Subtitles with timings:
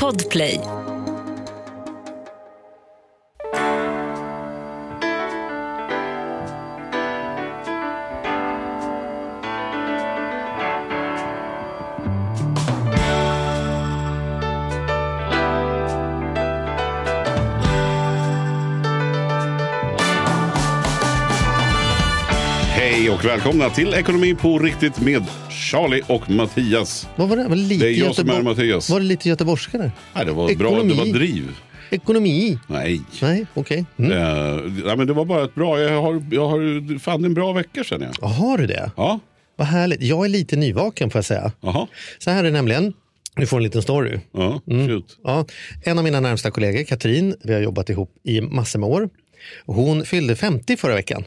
[0.00, 0.60] Podplay.
[22.74, 25.24] Hej och välkomna till Ekonomi på riktigt med
[25.70, 27.08] Charlie och Mattias.
[27.16, 27.42] Vad var det?
[27.42, 28.90] Var det, lite Det är jag som är Göteborg- Mattias.
[28.90, 29.92] Var det lite göteborgska där?
[30.14, 31.48] Nej, det var bra, det var driv.
[31.90, 32.58] Ekonomi?
[32.66, 33.00] Nej.
[33.22, 33.84] Nej, okej.
[33.98, 34.12] Mm.
[34.12, 37.52] Eh, nej, men det var bara ett bra, jag har, jag har fan en bra
[37.52, 38.14] vecka känner jag.
[38.20, 38.90] Ja, Har du det?
[38.96, 39.20] Ja,
[39.56, 40.02] Vad härligt.
[40.02, 41.52] Jag är lite nyvaken får jag säga.
[41.60, 41.86] jaha.
[42.18, 42.92] Så här är det nämligen.
[43.36, 44.18] Du får en liten story.
[44.32, 45.02] Ja, Mm.
[45.24, 45.46] Ja,
[45.84, 49.08] en av mina närmsta kollegor, Katrin, vi har jobbat ihop i massor med år.
[49.66, 51.24] Hon fyllde 50 förra veckan.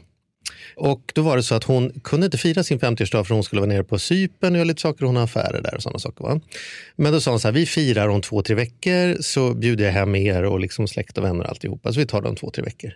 [0.75, 3.61] Och då var det så att hon kunde inte fira sin 50-årsdag för hon skulle
[3.61, 5.05] vara nere på Cypern och göra lite saker.
[5.05, 6.23] Hon har affärer där och sådana saker.
[6.23, 6.39] Va?
[6.95, 9.91] Men då sa hon så här, vi firar om två, tre veckor så bjuder jag
[9.91, 11.93] hem er och liksom släkt och vänner och alltihopa.
[11.93, 12.91] Så vi tar det om två, tre veckor.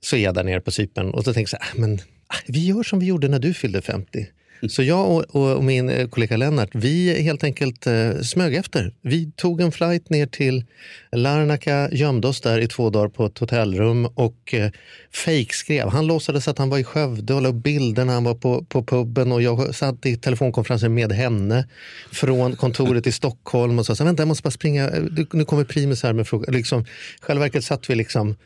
[0.00, 2.00] Så är jag där nere på Cypern och så tänker jag så här, ah, men
[2.26, 4.26] ah, vi gör som vi gjorde när du fyllde 50.
[4.68, 8.94] Så jag och, och, och min eh, kollega Lennart, vi helt enkelt eh, smög efter.
[9.02, 10.64] Vi tog en flight ner till
[11.12, 14.70] Larnaca, gömde oss där i två dagar på ett hotellrum och eh,
[15.14, 15.88] fejkskrev.
[15.88, 18.64] Han låtsades att han var i Skövde och la upp bilder när han var på,
[18.64, 21.68] på puben och jag satt i telefonkonferenser med henne
[22.12, 25.02] från kontoret i Stockholm och sa så vänta jag måste bara springa, eh,
[25.32, 26.54] nu kommer Primus här med frågan.
[26.54, 26.84] Liksom,
[27.20, 28.36] själva verket satt vi liksom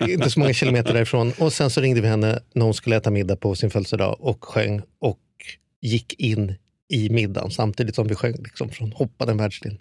[0.00, 3.10] inte så många kilometer därifrån och sen så ringde vi henne när hon skulle äta
[3.10, 5.18] middag på sin födelsedag och sjöng och
[5.82, 9.78] gick in i middagen samtidigt som vi sjöng liksom, från hoppade en världsdel.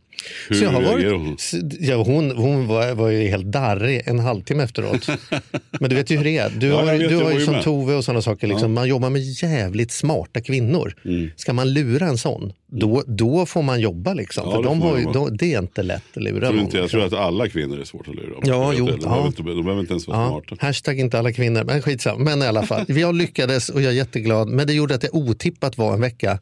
[0.52, 1.38] Så jag har varit, hon?
[1.80, 5.08] ja, hon hon var, var ju helt darrig en halvtimme efteråt.
[5.80, 6.50] Men du vet ju hur det är.
[6.50, 7.64] Du Ja, har, du har ju som med.
[7.64, 8.48] Tove och sådana saker.
[8.48, 8.74] Liksom.
[8.74, 10.94] Man jobbar med jävligt smarta kvinnor.
[11.36, 14.14] Ska man lura en sån, då, då får man jobba.
[14.14, 14.44] Liksom.
[14.50, 16.78] Ja, För de har ju, de, det är inte lätt att lura Jag tror, inte,
[16.78, 18.34] jag tror att alla kvinnor är svårt att lura.
[18.44, 18.98] Ja, jo, de, ja.
[19.10, 20.66] behöver inte, de behöver inte ens vara Ja, smarta.
[20.66, 22.24] hashtag inte alla kvinnor, men skitsamma.
[22.24, 24.48] Men i alla fall, jag lyckades och jag är jätteglad.
[24.50, 26.40] Men det gjorde att jag otippat var en vecka,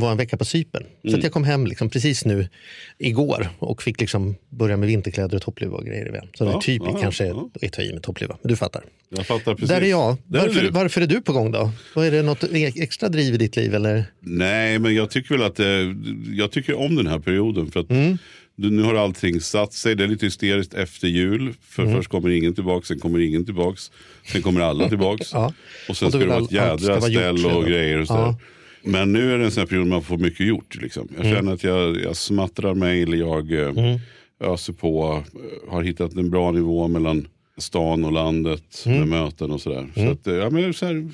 [0.00, 0.82] var en vecka på Cypern.
[1.02, 1.18] Så Mm.
[1.18, 2.48] att jag kom hem liksom precis nu
[2.98, 6.08] igår och fick liksom börja med vinterkläder och toppluva och grejer.
[6.08, 6.28] igen.
[6.34, 7.50] Så det Ja, är typ ja, kanske ja.
[7.60, 8.36] är ta i med toppluva.
[8.42, 8.84] Men du fattar.
[9.08, 9.68] Jag fattar precis.
[9.68, 10.16] Där är jag.
[10.26, 11.70] Där är Varför, varför är du på gång då?
[11.94, 12.44] Vad är det något
[12.76, 13.74] extra driv i ditt liv?
[13.74, 14.04] Eller?
[14.20, 15.66] Nej, men jag tycker väl att eh,
[16.36, 17.70] jag tycker om den här perioden.
[17.70, 18.18] För att Mm.
[18.56, 19.94] nu har allting satt sig.
[19.94, 21.54] Det är lite hysteriskt efter jul.
[21.62, 21.94] För Mm.
[21.96, 23.90] först kommer ingen tillbaks, sen kommer ingen tillbaks.
[24.32, 25.30] Sen kommer alla tillbaks.
[25.32, 25.52] Ja.
[25.88, 27.98] Och sen Och ska det vara ett jädra ställ och grejer.
[28.00, 28.34] Och sådär.
[28.86, 30.74] Men nu är det en sån här period man får mycket gjort.
[30.82, 31.08] Liksom.
[31.16, 31.36] Jag Mm.
[31.36, 33.96] känner att jag, jag smattrar mejl, jag eh,
[34.40, 35.22] öser på.
[35.34, 38.98] eh, Har hittat en bra nivå mellan stan och landet Mm.
[38.98, 39.88] med möten och sådär.
[39.94, 41.08] Så att, eh, ja, men så här,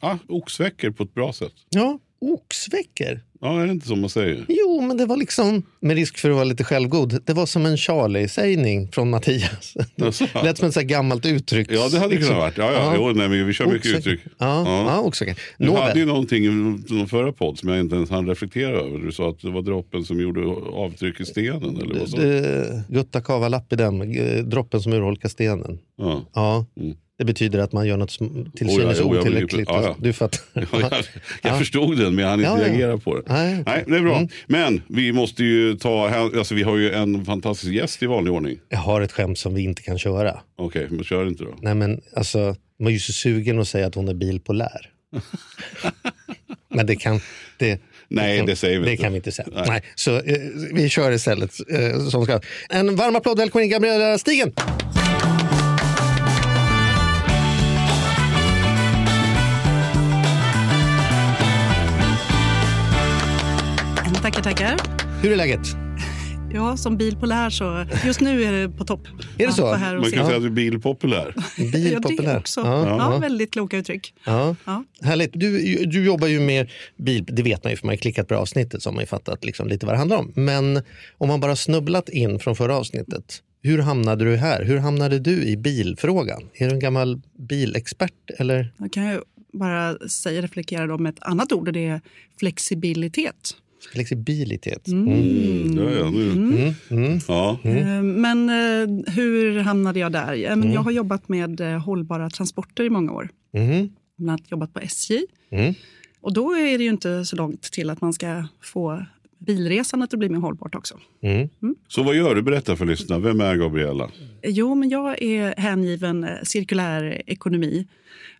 [0.00, 1.52] ja, oxveckor på ett bra sätt.
[1.70, 3.20] Ja, oxveckor.
[3.42, 4.44] Ja, är det inte som man säger?
[4.48, 7.66] Jo, men det var liksom, med risk för att vara lite självgod, det var som
[7.66, 9.74] en Charlie-sägning från Mattias.
[9.96, 10.26] Jaså?
[10.44, 11.68] Lät som ett så gammalt uttryck.
[11.72, 12.34] Ja, det hade det Liksom.
[12.34, 12.58] kunnat varit.
[12.58, 13.98] Ja, ja, Jo, nej, vi kör mycket Oxveckor.
[14.12, 14.20] uttryck.
[14.38, 14.84] Ja, ja.
[14.86, 15.00] Ja.
[15.00, 15.34] oxveckor.
[15.58, 15.82] Du Nåväl.
[15.82, 16.48] hade ju någonting i
[16.94, 18.98] någon förra podd som jag inte ens hann reflektera över.
[18.98, 20.40] Du sa att det var droppen som gjorde
[20.72, 21.76] avtryck i stenen.
[21.76, 22.40] Eller vad du?
[22.40, 25.78] Det- Gutta kava lapp i den, eh, droppen som urholkar stenen.
[25.96, 26.24] Ja.
[26.34, 26.96] Ja, Mm.
[27.20, 29.68] Det betyder att man gör något som till Oh ja, synes jo, jag otillräckligt.
[29.68, 29.96] Ja, ja.
[29.98, 30.40] Du fattar.
[30.54, 31.02] Ja, jag jag
[31.42, 31.58] Ja.
[31.58, 32.64] förstod den men jag hann inte Ja, ja.
[32.68, 33.22] reagera på det.
[33.26, 33.62] Nej.
[33.66, 34.16] Nej, det är bra.
[34.16, 34.28] Mm.
[34.46, 38.58] Men vi måste ju ta, alltså vi har ju en fantastisk gäst i vanlig ordning.
[38.68, 40.40] Jag har ett skämt som vi inte kan köra.
[40.58, 41.54] Okej, men kör inte då.
[41.62, 44.90] Nej men alltså, man är ju så sugen att säga att hon är bilpolär.
[46.74, 47.20] men det kan...
[47.58, 49.02] Det, Nej, kan, det säger vi det inte.
[49.02, 49.48] kan vi inte säga.
[49.54, 49.64] Nej.
[49.68, 49.82] Nej.
[49.94, 50.36] så eh,
[50.72, 52.40] vi kör istället eh, som ska.
[52.68, 54.52] En varm applåd, välkommen in Gabriella Stigen!
[64.42, 65.22] Tackar, tackar.
[65.22, 65.60] Hur är läget?
[66.52, 69.08] Ja, som bilpolär så just nu är det på topp.
[69.38, 69.66] Är det så?
[69.66, 70.16] Man se.
[70.16, 71.34] kan säga att du är bilpopulär.
[71.58, 72.32] Ja, Bilpopulär.
[72.32, 72.60] det också.
[72.60, 73.18] Ja, Ja, ja.
[73.18, 74.14] väldigt kloka uttryck.
[74.24, 74.56] Ja.
[74.64, 74.84] Ja.
[75.02, 75.30] Härligt.
[75.34, 78.34] Du, du jobbar ju med bil, det vet man ju för man har klickat på
[78.34, 80.32] avsnittet så har man ju fattat liksom lite vad det handlar om.
[80.36, 80.82] Men
[81.18, 84.64] om man bara snubblat in från förra avsnittet, hur hamnade du här?
[84.64, 86.42] Hur hamnade du i bilfrågan?
[86.54, 88.72] Är du en gammal bilexpert eller?
[88.78, 89.20] Jag kan ju
[89.52, 92.00] bara säga, reflektera med ett annat ord och det är
[92.38, 93.54] flexibilitet.
[93.92, 94.88] Flexibilitet.
[94.88, 96.74] Mm, ja, ja, nu.
[97.28, 97.58] Ja.
[97.64, 100.56] Eh, Men eh, hur hamnade jag där?
[100.56, 103.30] Men Jag har jobbat med eh, hållbara transporter i många år.
[103.54, 103.88] Mhm.
[104.18, 105.26] Bland annat jobbat på SJ.
[105.50, 105.74] Mm.
[106.20, 109.06] Och då är det ju inte så långt till att man ska få
[109.38, 110.98] bilresandet att bli mer hållbart också.
[111.22, 111.48] Mm.
[111.88, 112.42] Så vad gör du?
[112.42, 113.20] Berätta för lyssnarna.
[113.24, 114.10] Vem är Gabriella?
[114.42, 117.86] Jo, men jag är hängiven cirkulär ekonomi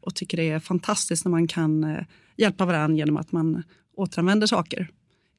[0.01, 2.05] och tycker det är fantastiskt när man kan eh,
[2.37, 3.63] hjälpa varandra genom att man
[3.97, 4.89] återanvänder saker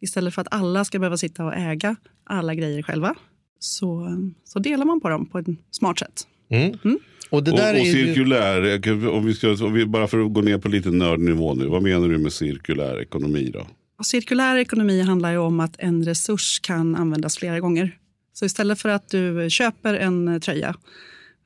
[0.02, 3.16] Istället för att alla ska behöva sitta och äga alla grejer själva
[3.60, 6.28] så, så delar man på dem på ett smart sätt.
[6.50, 7.00] Mm.
[7.30, 7.92] Och det Och, där och är ju...
[7.92, 11.68] cirkulär, om vi ska, om vi, bara för att gå ner på lite nördnivå nu.
[11.68, 13.68] Vad menar du med cirkulär ekonomi då?
[14.00, 17.98] Och cirkulär ekonomi handlar ju om att en resurs kan användas flera gånger.
[18.34, 20.76] Så istället för att du köper en tröja,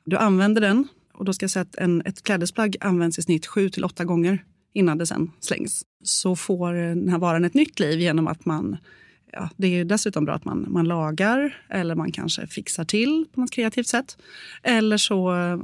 [0.06, 3.46] du använder den och då ska jag säga att en, ett klädesplagg används i snitt
[3.46, 4.44] sju till åtta gånger
[4.76, 5.84] innan det sen slängs.
[6.04, 8.78] Så får den här varan ett nytt liv genom att man
[9.38, 13.26] Ja, det är ju dessutom bra att man, man lagar eller man kanske fixar till
[13.34, 14.18] på något kreativt sätt.
[14.64, 15.16] Eller så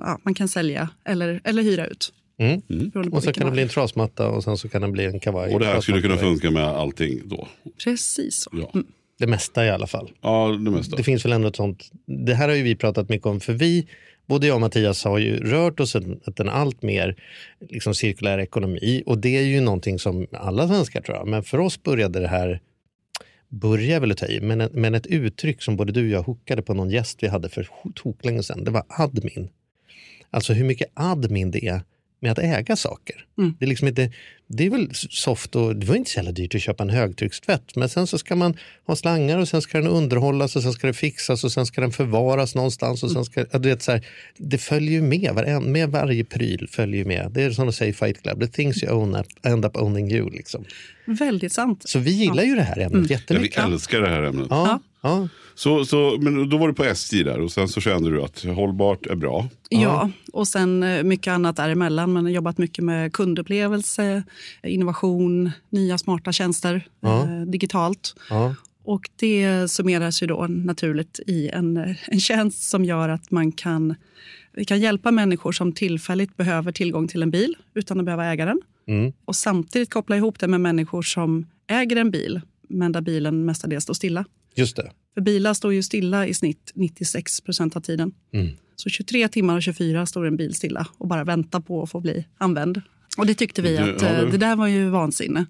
[0.03, 2.13] ja, man kan sälja eller, eller hyra ut.
[2.37, 2.91] Mm.
[2.91, 5.19] på Och så kan det bli en trasmatta och sen så kan det bli en
[5.19, 5.53] kavaj.
[5.53, 7.47] Och det här skulle kunna funka med allting då?
[7.83, 8.49] Precis så.
[8.53, 8.81] Ja,
[9.19, 10.11] Det mesta i alla fall.
[10.21, 10.95] ja det mesta.
[10.95, 11.91] Det finns väl ändå ett sånt.
[12.25, 13.87] Det här har ju vi pratat mycket om för vi,
[14.31, 17.15] både jag och Mattias har ju rört oss mot en allt mer
[17.69, 21.27] liksom cirkulär ekonomi och det är ju någonting som alla svenskar tror jag.
[21.27, 22.61] Men för oss började det här,
[23.49, 26.61] börja väl att ta i, men, men ett uttryck som både du och jag hookade
[26.61, 29.49] på någon gäst vi hade för toklänge sedan, det var admin.
[30.29, 31.81] Alltså hur mycket admin det är
[32.21, 33.25] med att äga saker.
[33.37, 33.55] Mm.
[33.59, 34.11] Det, är liksom inte,
[34.47, 37.75] det är väl soft och det var inte så jävla dyrt att köpa en högtryckstvätt
[37.75, 38.57] men sen så ska man
[38.87, 41.81] ha slangar och sen ska den underhållas och sen ska det fixas och sen ska
[41.81, 43.03] den förvaras någonstans.
[43.03, 44.05] Och sen ska, ja, du vet, så här,
[44.37, 47.31] det följer ju med, var, med varje pryl följer ju med.
[47.31, 49.77] Det är som de säger i Fight Club, the things you own up, end up
[49.77, 50.29] owning you.
[50.29, 50.65] Liksom.
[51.05, 51.83] Väldigt sant.
[51.85, 53.63] Så vi gillar ju det här ämnet Ja, vi jättemycket.
[53.63, 54.47] älskar det här ämnet.
[54.49, 55.27] Ja, ja.
[55.55, 58.43] Så, så, men då var du på SJ där och sen så kände du att
[58.43, 59.47] hållbart är bra.
[59.69, 62.13] Ja, och sen eh, mycket annat däremellan.
[62.13, 64.23] Man har jobbat mycket med kundupplevelse,
[64.63, 67.23] innovation, nya smarta tjänster Ja.
[67.23, 68.15] eh, digitalt.
[68.29, 68.55] ja.
[68.83, 73.51] Och det summeras ju då naturligt i en, eh, en tjänst som gör att man
[73.51, 73.95] kan,
[74.53, 78.45] vi kan hjälpa människor som tillfälligt behöver tillgång till en bil utan att behöva äga
[78.45, 78.61] den.
[78.87, 79.13] Mm.
[79.25, 83.83] Och samtidigt koppla ihop det med människor som äger en bil men där bilen mestadels
[83.83, 84.25] står stilla.
[84.55, 84.91] Just det.
[85.13, 88.11] För bilar står ju stilla i snitt 96 procent av tiden.
[88.33, 88.47] Mm.
[88.75, 91.99] Så 23 timmar och 24 står en bil stilla och bara väntar på att få
[91.99, 92.81] bli använd.
[93.17, 95.45] Och det tyckte vi Det- att ja, eh, det- det där var ju vansinne.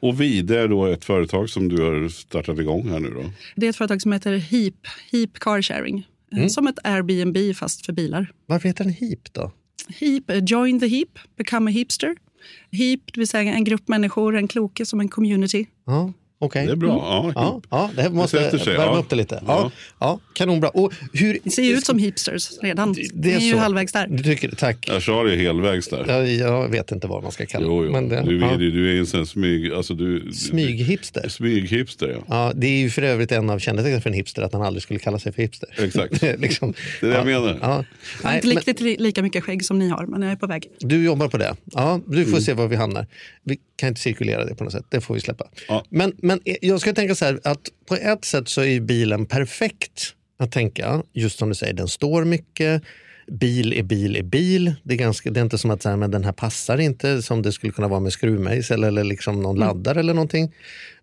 [0.00, 3.30] Och Vide är då ett företag som du har startat igång här nu då.
[3.56, 4.74] Det är ett företag som heter Heap,
[5.12, 5.98] Heap Car Sharing.
[6.32, 6.50] Eh, Mm.
[6.50, 8.32] Som ett Airbnb fast för bilar.
[8.46, 9.52] Varför heter den HIP då?
[9.88, 12.16] Heap, eh, join the heap, become a heapster.
[12.70, 15.66] Heap, det vill säga en grupp människor, en kloke som en community.
[15.86, 16.66] Ja, okej.
[16.66, 16.88] Det är bra.
[16.88, 18.98] Ja, Ja, ja, det här måste sätter sig, värma ja.
[18.98, 19.42] upp det lite.
[19.46, 19.70] Ja, Ja.
[19.98, 20.20] ja.
[20.32, 20.68] kanonbra.
[20.68, 22.92] Och hur, Det ser ju ut som heapsters redan.
[22.92, 23.58] Det- Det, det är är ju så.
[23.58, 24.06] halvvägs där.
[24.10, 24.88] Du tycker, tack.
[24.88, 26.04] Jag sa det helvägs där.
[26.08, 27.92] Jag, jag vet inte vad man ska kalla Jo, jo.
[27.92, 28.50] Men det, du, ja.
[28.50, 29.72] är, du är en sån smyg...
[29.72, 31.28] Alltså du, Smyghipster.
[31.28, 32.24] Smyghipster, ja.
[32.28, 34.82] Ja, det är ju för övrigt en av kännetecknen för en hipster att han aldrig
[34.82, 35.68] skulle kalla sig för hipster.
[35.78, 36.20] Exakt.
[36.20, 37.58] Det är liksom, Det är det jag ja, menar.
[37.62, 37.84] Ja.
[38.22, 40.36] Jag har inte men riktigt li- lika mycket skägg som ni har, men jag är
[40.36, 40.66] på väg.
[40.78, 41.56] du jobbar på det.
[41.64, 42.30] Ja, du Mm.
[42.30, 43.06] får se var vi hamnar.
[43.44, 44.84] Vi kan inte cirkulera det på något sätt.
[44.88, 45.44] Det får vi släppa.
[45.68, 45.84] Ja.
[45.90, 50.14] Men, men jag ska tänka så här att på ett sätt så är bilen perfekt
[50.38, 51.02] att tänka.
[51.12, 52.82] Just som du säger, den står mycket.
[53.28, 54.74] Bil är bil är bil.
[54.82, 57.22] Det är, ganska, det är inte som att så här, men den här passar inte
[57.22, 60.52] som det skulle kunna vara med skruvmejsel eller liksom någon laddare eller någonting.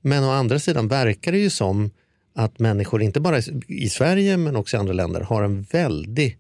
[0.02, 1.92] Men å andra sidan verkar det ju som
[2.36, 6.38] att människor, inte bara i- i Sverige men också i andra länder, har en väldig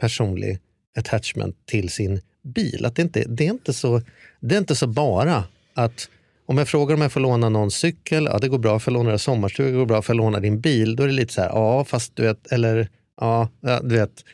[0.00, 0.58] personlig
[0.98, 2.84] attachment till sin bil.
[2.84, 4.02] Att det, inte, det, är inte så,
[4.40, 5.44] det är inte så bara
[5.74, 6.08] att
[6.46, 9.04] om jag frågar om jag får låna någon cykel, ja det går bra, för jag
[9.04, 11.40] låna sommarstuga, det går bra, för jag låna din bil, då är det lite så
[11.40, 12.88] här, ja fast du vet, eller
[13.20, 13.48] ja,
[13.82, 14.24] du vet.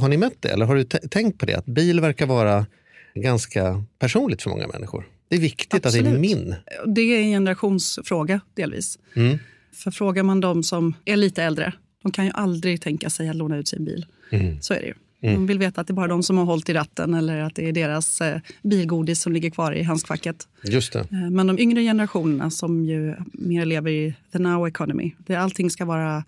[0.00, 1.54] Har ni mött det eller har du tänkt på det?
[1.54, 2.66] Att bil verkar vara
[3.14, 5.08] ganska personligt för många människor.
[5.28, 6.20] Det är viktigt att det är Absolut.
[6.20, 6.54] min.
[6.86, 8.98] Det är en generationsfråga delvis.
[9.16, 9.38] Mm.
[9.74, 13.36] För frågar man de som är lite äldre, de kan ju aldrig tänka sig att
[13.36, 14.06] låna ut sin bil.
[14.30, 14.62] Mm.
[14.62, 14.94] Så är det ju.
[15.20, 17.54] De vill veta att det är bara de som har hållit i ratten eller att
[17.54, 20.48] det är deras eh, bilgodis som ligger kvar i handskfacket.
[20.64, 20.98] Just det.
[20.98, 25.70] Eh, Men de yngre generationerna som ju mer lever i the now economy, där allting
[25.70, 26.24] ska vara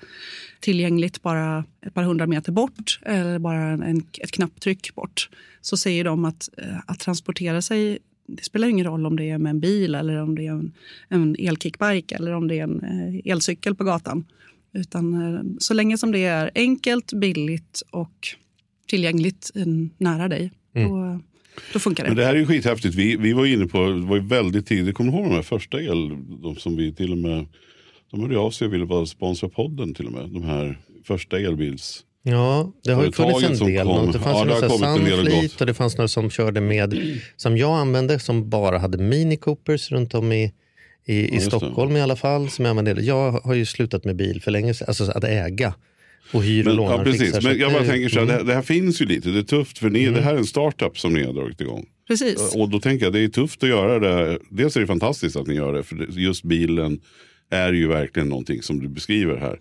[0.61, 5.28] tillgängligt bara ett par hundra meter bort eller bara en, ett knapptryck bort,
[5.61, 7.99] så säger de att, eh, att transportera sig
[8.37, 10.73] det spelar ingen roll om det är med en bil eller om det är en,
[11.09, 14.25] en elkickbike eller om det är en eh, elcykel på gatan.
[14.73, 18.28] Utan eh, så länge som det är enkelt, billigt och
[18.90, 19.50] tillgängligt
[19.99, 21.20] nära dig, då,
[21.73, 22.11] då funkar det.
[22.11, 22.94] Men det här är ju skithäftigt.
[22.94, 25.42] Vi, vi var inne på, det var ju väldigt tidigt, kommer du ihåg de här
[25.42, 26.09] första el,
[26.42, 27.47] de som vi till och med,
[28.11, 30.28] de hörde av sig och ville vara sponsra podden till och med.
[30.30, 32.04] De här första elbils...
[32.23, 33.87] Ja, det har ju funnits en del.
[33.87, 34.12] kom.
[34.12, 36.94] Det fanns Ja, och Sunfleet och det fanns några som körde med,
[37.37, 40.52] som jag använde, som bara hade Mini Coopers runt om i,
[41.04, 41.56] i, i just det.
[41.56, 42.50] Stockholm i alla fall.
[42.50, 43.02] Som jag, använde.
[43.02, 45.75] jag har ju slutat med bil för länge sedan, alltså att äga
[46.32, 47.44] och hyr och lånar ja, precis.
[47.44, 48.28] Men jag bara tänker så här, mm.
[48.28, 50.38] det, här- det här finns ju lite, det är tufft för ni, det här är
[50.38, 51.86] en startup som ni har dragit igång.
[52.08, 52.54] Precis.
[52.54, 54.38] Och då tänker jag det är tufft att göra det.
[54.50, 57.00] Dels är det fantastiskt att ni gör det, för just bilen
[57.50, 59.58] är ju verkligen någonting som du beskriver här.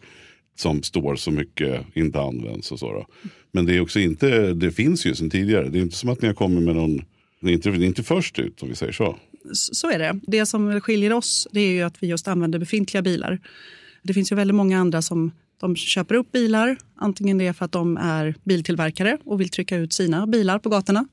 [0.55, 2.93] Som står så mycket, inte används och så.
[2.93, 3.05] Då.
[3.51, 5.69] Men det är också inte, det finns ju sedan tidigare.
[5.69, 7.01] Det är inte som att ni har kommit med någon,
[7.41, 9.15] det är inte, det är inte först ut om vi säger så.
[9.53, 10.19] Så är det.
[10.27, 13.39] Det som skiljer oss det är ju att vi just använder befintliga bilar.
[14.03, 16.77] Det finns ju väldigt många andra som de köper upp bilar.
[16.95, 20.69] Antingen det är för att de är biltillverkare och vill trycka ut sina bilar på
[20.69, 21.07] gatorna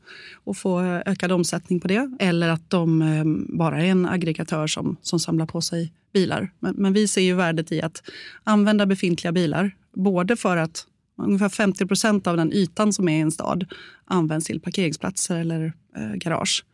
[0.44, 2.16] och få eh, ökad omsättning på det.
[2.20, 6.52] Eller att de ehm, bara är en aggregatör som, som samlar på sig bilar.
[6.58, 8.02] Men, men vi ser ju värdet i att
[8.44, 9.70] använda befintliga bilar.
[9.94, 10.86] Både för att
[11.22, 13.66] ungefär 50 procent av den ytan som är i en stad
[14.04, 16.64] används till parkeringsplatser eller eh, garage.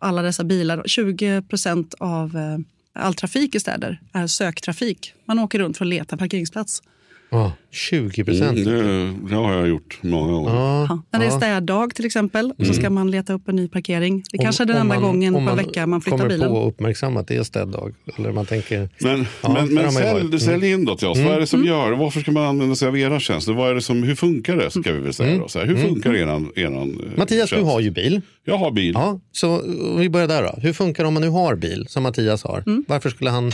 [0.00, 2.58] Alla dessa bilar, 20 procent av eh,
[2.92, 5.14] all trafik i städer är söktrafik.
[5.24, 6.82] Man åker runt för att leta parkeringsplats.
[7.30, 8.58] Ja, 20 procent.
[8.58, 8.64] Mm,
[9.24, 10.50] det, det har jag gjort många gånger.
[10.54, 11.02] Ja, Ja.
[11.12, 14.22] När det är städdag till exempel, och så ska man leta upp en ny parkering.
[14.32, 16.28] Det kanske är den Om enda man- gången på om en vecka man flyttar kommer
[16.30, 16.48] bilen.
[16.48, 17.94] på och uppmärksamma att det är städdag.
[18.18, 21.18] Eller man tänker, Men, Ja, men, men man sälj, du sälj in då till oss.
[21.18, 21.72] Vad är det som Mm.
[21.72, 23.52] gör Varför ska man använda sig av era tjänster?
[23.52, 24.70] Vad är det som, hur funkar det?
[24.70, 25.48] Ska vi väl säga då.
[25.48, 27.72] Så här, hur funkar eran, eran eh, Mattias, du tjänst?
[27.72, 28.20] har ju bil.
[28.44, 28.92] Jag har bil.
[28.94, 29.48] Ja, så
[29.94, 30.54] om vi börjar där då.
[30.62, 32.62] Hur funkar det om man nu har bil, som Mattias har?
[32.66, 32.84] Mm.
[32.88, 33.52] Varför skulle han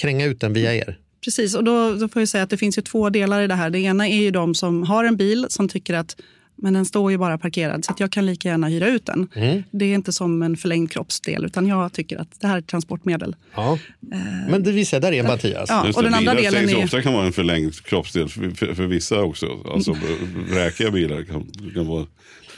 [0.00, 0.98] kränga ut den via er?
[1.26, 3.54] Precis, och då, då får jag säga att det finns ju två delar i det
[3.54, 3.70] här.
[3.70, 6.16] Det ena är ju de som har en bil som tycker att
[6.58, 9.28] men den står ju bara parkerad så att jag kan lika gärna hyra ut den.
[9.34, 9.62] Mm.
[9.70, 12.66] Det är inte som en förlängd kroppsdel utan jag tycker att det här är ett
[12.66, 13.36] transportmedel.
[13.54, 13.78] Ja.
[14.50, 15.68] Men det visar, där är Mattias.
[15.68, 16.84] Ja, Just och det, den andra bilar delen sägs ju är...
[16.84, 19.46] ofta kan vara en förlängd kroppsdel för, för, för vissa också.
[19.74, 19.96] Alltså
[20.50, 22.06] räkiga bilar kan, kan vara...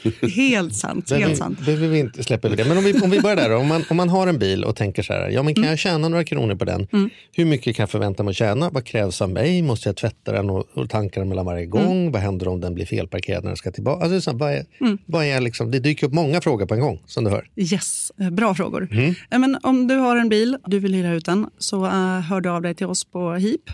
[0.37, 1.11] Helt sant.
[1.11, 1.59] Helt vi, sant.
[1.69, 2.65] vi inte släppa över det.
[2.65, 3.57] Men om vi, om vi börjar där.
[3.57, 5.71] Om man, om man har en bil och tänker så här, ja men kan Mm.
[5.71, 6.87] jag tjäna några kronor på den?
[7.33, 8.71] Hur mycket kan jag förvänta mig att tjäna?
[8.71, 9.63] Vad krävs av mig?
[9.63, 11.71] Måste jag tvätta den och, och tanka den mellan varje Mm.
[11.71, 12.13] gång?
[12.13, 14.05] Vad händer om den blir felparkerad när den ska tillbaka?
[14.05, 14.99] Alltså, så, här, vad är, Mm.
[15.07, 17.49] vad är liksom, det dyker upp många frågor på en gång som du hör.
[17.57, 18.89] Yes, eh, bra frågor.
[18.93, 19.15] Mm.
[19.31, 22.41] Eh, Men om du har en bil du vill hyra ut den så eh, hör
[22.41, 23.71] du av dig till oss på HIP.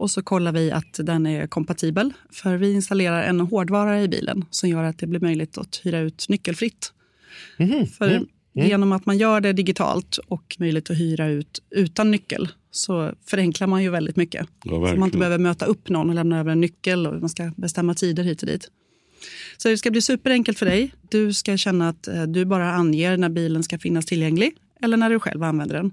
[0.00, 2.12] Och så kollar vi att den är kompatibel.
[2.30, 5.98] För vi installerar en hårdvara i bilen som gör att det blir möjligt att hyra
[5.98, 6.92] ut nyckelfritt.
[7.56, 7.86] Mhm.
[7.86, 8.26] För Mm.
[8.68, 13.66] genom att man gör det digitalt och möjligt att hyra ut utan nyckel så förenklar
[13.66, 14.46] man ju väldigt mycket.
[14.64, 17.28] Ja, så man inte behöver möta upp någon och lämna över en nyckel och man
[17.28, 18.70] ska bestämma tider hit och dit.
[19.56, 20.94] Så det ska bli superenkelt för dig.
[21.10, 24.52] Du ska känna att eh, du bara anger när bilen ska finnas tillgänglig
[24.82, 25.92] eller när du själv använder den.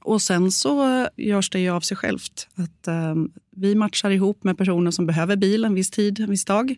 [0.00, 3.14] Och sen så eh, görs det ju av sig självt att eh,
[3.56, 6.76] vi matchar ihop med personer som behöver bil en viss tid, en viss dag.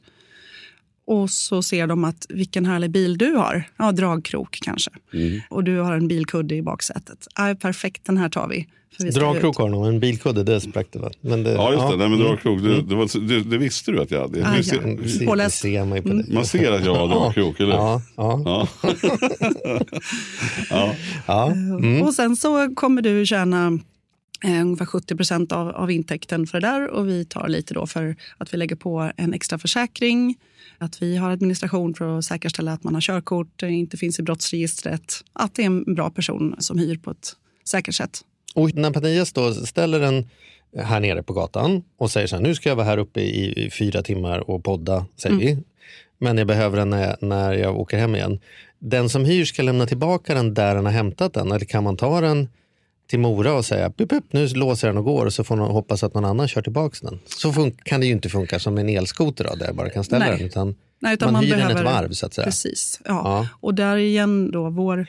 [1.06, 3.64] Och så ser de att vilken härlig bil du har.
[3.76, 4.90] Ja, dragkrok kanske.
[5.50, 7.26] Och du har en bilkudde i baksätet.
[7.36, 8.66] Ja, perfekt, den här tar vi.
[9.14, 11.10] Dragkrok har nog, en bilkudde det sprack det va?
[11.20, 11.96] Men det, Ja, just det.
[11.96, 12.26] Nej, men Mm.
[12.26, 14.46] dragkrok, det, det, var, det, det visste du att jag hade.
[14.46, 15.26] Ah, ja.
[15.26, 15.58] Påläst.
[15.58, 16.34] ser man på det.
[16.34, 18.68] man ser att jag har dragkrok, eller Ja, ja, Ja.
[20.70, 20.94] ja.
[21.26, 21.50] ja.
[21.52, 22.02] Mm.
[22.02, 23.78] Och sen så kommer du tjäna
[24.44, 27.86] eh, ungefär 70 procent av, av intäkten för det där och vi tar lite då
[27.86, 30.36] för att vi lägger på en extra försäkring,
[30.82, 35.24] att vi har administration för att säkerställa att man har körkort, inte finns i brottsregistret,
[35.32, 38.20] att det är en bra person som hyr på ett säkert sätt.
[38.54, 40.28] Och när Mattias då ställer den
[40.76, 43.64] här nere på gatan och säger så här, nu ska jag vara här uppe i,
[43.66, 45.58] i fyra timmar och podda, säger vi.
[46.18, 48.40] Men jag behöver den när jag, när jag åker hem igen.
[48.78, 51.52] Den som hyr ska lämna tillbaka den där den har hämtat den.
[51.52, 52.48] Eller kan man ta den
[53.12, 55.70] till Mora och säga, pup, pup, nu låser den och går och så får man
[55.70, 57.18] hoppas att någon annan kör tillbaka den.
[57.26, 60.24] Så kan det ju inte funka som en elskoter då, där jag bara kan ställa
[60.24, 60.36] Nej.
[60.38, 60.46] den.
[60.46, 62.44] Utan Nej, utan man, hyr den behöver- ett varv så att säga.
[62.44, 63.00] Precis.
[63.04, 63.10] Ja.
[63.24, 63.48] Ja.
[63.60, 65.06] Och där igen då vår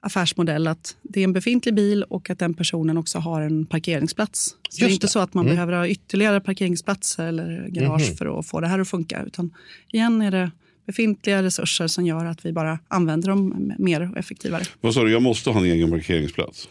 [0.00, 4.44] affärsmodell att det är en befintlig bil och att den personen också har en parkeringsplats.
[4.70, 5.10] Så det är inte det.
[5.10, 5.54] så att man Mm.
[5.56, 8.16] behöver ha ytterligare parkeringsplatser eller garage Mhm.
[8.16, 9.22] för att få det här att funka.
[9.26, 9.54] Utan
[9.92, 10.50] igen är det
[10.86, 14.62] befintliga resurser som gör att vi bara använder dem mer och effektivare.
[14.80, 16.68] Vad sa du, jag måste ha en egen parkeringsplats?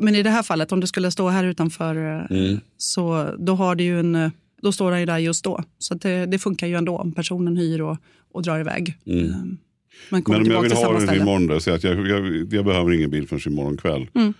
[0.00, 3.74] Men i det här fallet, om du skulle stå här utanför, eh, så då har
[3.74, 4.14] du ju en...
[4.14, 4.30] eh,
[4.62, 5.62] Då står den ju där just då.
[5.78, 7.96] Så att det, det funkar ju ändå om personen hyr och,
[8.32, 8.98] och drar iväg.
[9.04, 9.14] Eh,
[10.10, 11.20] Men kommer Men om jag vill till ha den ställe.
[11.22, 14.06] imorgon, då, så att jag, jag, jag behöver ingen bil förrän imorgon kväll.
[14.14, 14.34] Mm.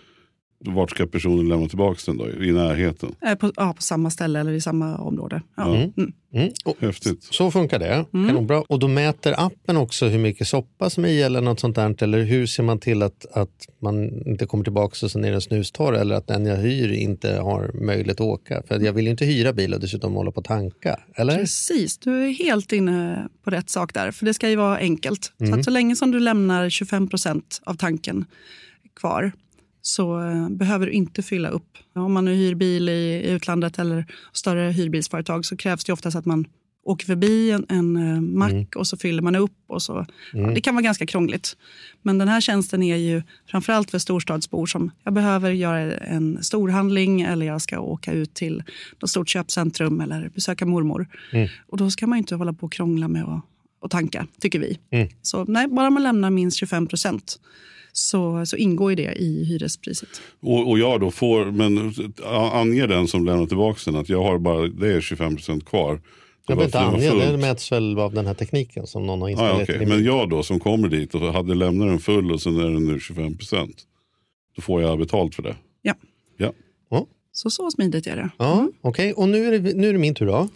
[0.58, 2.28] Vart ska personen lämna tillbaka den då?
[2.44, 3.14] I närheten?
[3.26, 5.42] Eh, På, ja, på samma ställe eller i samma område.
[5.56, 5.76] Ja.
[5.76, 6.12] Mm.
[6.34, 6.52] Mm.
[6.64, 7.24] Och Häftigt.
[7.24, 8.04] Så funkar det.
[8.12, 8.60] Kanonbra.
[8.60, 12.02] Och då mäter appen också hur mycket soppa som är i eller något sånt där?
[12.02, 15.40] Eller hur ser man till att, att man inte kommer tillbaka och så är den
[15.40, 18.62] snustorr eller att den jag hyr inte har möjlighet att åka?
[18.68, 21.00] För jag vill ju inte hyra bil och dessutom hålla på att tanka.
[21.14, 21.36] Eller?
[21.38, 24.10] Precis, du är helt inne på rätt sak där.
[24.10, 25.32] För det ska ju vara enkelt.
[25.38, 28.24] Så att så länge som du lämnar 25 procent av tanken
[29.00, 29.32] kvar
[29.86, 31.78] så eh, behöver du inte fylla upp.
[31.94, 36.26] Om man nu hyr bil i, utlandet eller större hyrbilsföretag så krävs det oftast att
[36.26, 36.46] man
[36.84, 39.52] åker förbi en, en eh, mack och så fyller man upp.
[39.66, 40.06] Och så.
[40.32, 41.56] Ja, det kan vara ganska krångligt.
[42.02, 47.20] Men den här tjänsten är ju framförallt för storstadsbor som jag behöver göra en storhandling
[47.20, 48.62] eller jag ska åka ut till
[49.00, 51.08] något stort köpcentrum eller besöka mormor.
[51.68, 53.44] Och då ska man inte hålla på och krångla med att,
[53.86, 54.78] att tanka, tycker vi.
[55.22, 57.40] Så nej, bara man lämnar minst 25 procent
[57.92, 60.08] så, så ingår ju det i hyrespriset.
[60.40, 61.94] Och, och jag då får, men
[62.52, 66.00] ange den som lämnar tillbaka den att jag har bara, det är 25 procent kvar.
[66.48, 67.40] Jag Det behöver var- inte det ange, det fullt.
[67.40, 69.68] mäts väl av den här tekniken som någon har Ah, installerat.
[69.68, 72.56] i din Men jag då som kommer dit och hade lämnat den full och sen
[72.60, 73.82] är den nu 25 procent.
[74.56, 75.56] Då får jag betalt för det.
[75.82, 75.94] Ja.
[76.36, 76.52] Ja.
[77.32, 78.30] Så så smidigt är det.
[78.38, 79.12] Ja, okej.
[79.12, 80.48] Och nu är, det, nu är det min tur då.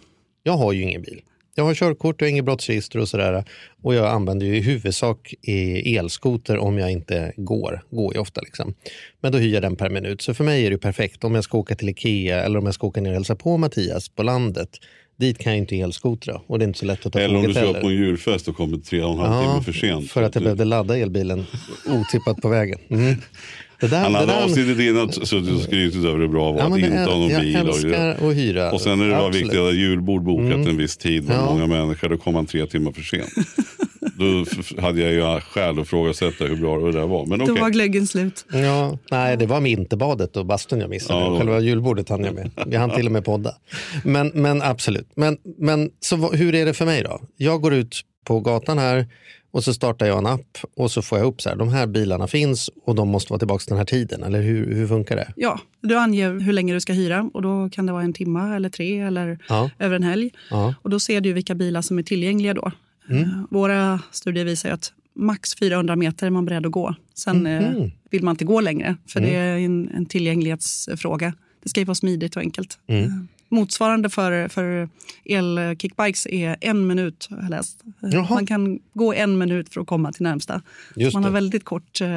[0.43, 1.21] Jag har ju ingen bil.
[1.61, 3.43] Jag har körkort och inget brottsregister och sådär.
[3.83, 5.33] Och jag använder ju i huvudsak
[5.85, 7.81] elskoter om jag inte går.
[7.91, 8.73] Går ju ofta liksom.
[9.21, 10.21] Men då hyr jag den per minut.
[10.21, 12.73] Så för mig är det perfekt om jag ska åka till Ikea eller om jag
[12.73, 14.69] ska åka ner och hälsa på Mattias på landet.
[15.19, 17.43] Dit kan jag inte elskotra och det är inte så lätt att ta Eller om
[17.43, 17.81] du ska heller.
[17.81, 20.11] på en julfest och kommer tre och en halv timme för sent.
[20.11, 21.45] för att jag behövde ladda elbilen
[21.89, 22.79] otippat på vägen.
[22.89, 23.15] Mm.
[23.81, 26.53] Det där, Han det hade där- avsnittet innan suttit och skrytit över hur bra det
[26.53, 27.57] var Ja, att inte är- ha någon jag bil.
[27.57, 28.71] Och, älskar att hyra.
[28.71, 29.43] och sen är det bara Absolut.
[29.47, 31.45] viktigt att julbord bokat en viss tid med Ja.
[31.45, 32.09] många människor.
[32.09, 33.29] Då kom han tre timmar för sent.
[34.15, 34.45] Då
[34.81, 37.25] hade jag ju skäl att ifrågasätta hur bra det där var.
[37.25, 37.61] Men Då okej.
[37.61, 38.45] var glöggen slut.
[38.53, 41.19] Ja, nej, det var vinterbadet och bastun jag missade.
[41.19, 41.37] Ja.
[41.37, 42.51] Själva julbordet hann jag med.
[42.67, 43.55] Vi hann till och med podda.
[44.03, 45.07] Men, men absolut.
[45.15, 47.21] Men, men så hur är det för mig då?
[47.37, 49.07] Jag går ut på gatan här
[49.51, 51.87] och så startar jag en app och så får jag upp så här, de här
[51.87, 54.23] bilarna finns och de måste vara tillbaka den här tiden.
[54.23, 55.33] Eller hur, hur funkar det?
[55.35, 58.55] Ja, du anger hur länge du ska hyra och då kan det vara en timme
[58.55, 59.69] eller tre eller Ja.
[59.79, 60.29] över en helg.
[60.49, 60.75] Ja.
[60.81, 62.71] Och då ser du vilka bilar som är tillgängliga då.
[63.09, 63.23] Mm.
[63.23, 66.95] Eh, Våra studier visar att max 400 meter är man beredd att gå.
[67.13, 67.91] Sen eh, Mhm.
[68.09, 69.31] vill man inte gå längre, för Mm.
[69.31, 71.33] det är en, en tillgänglighetsfråga.
[71.63, 72.79] Det ska ju vara smidigt och enkelt.
[72.87, 73.27] Mm.
[73.51, 74.89] Motsvarande för, för
[75.25, 77.83] elkickbikes är en minut, har jag läst.
[77.99, 78.27] Jaha.
[78.29, 80.61] Man kan gå en minut för att komma till närmsta.
[80.95, 81.33] Just man har det.
[81.33, 82.07] väldigt kort eh,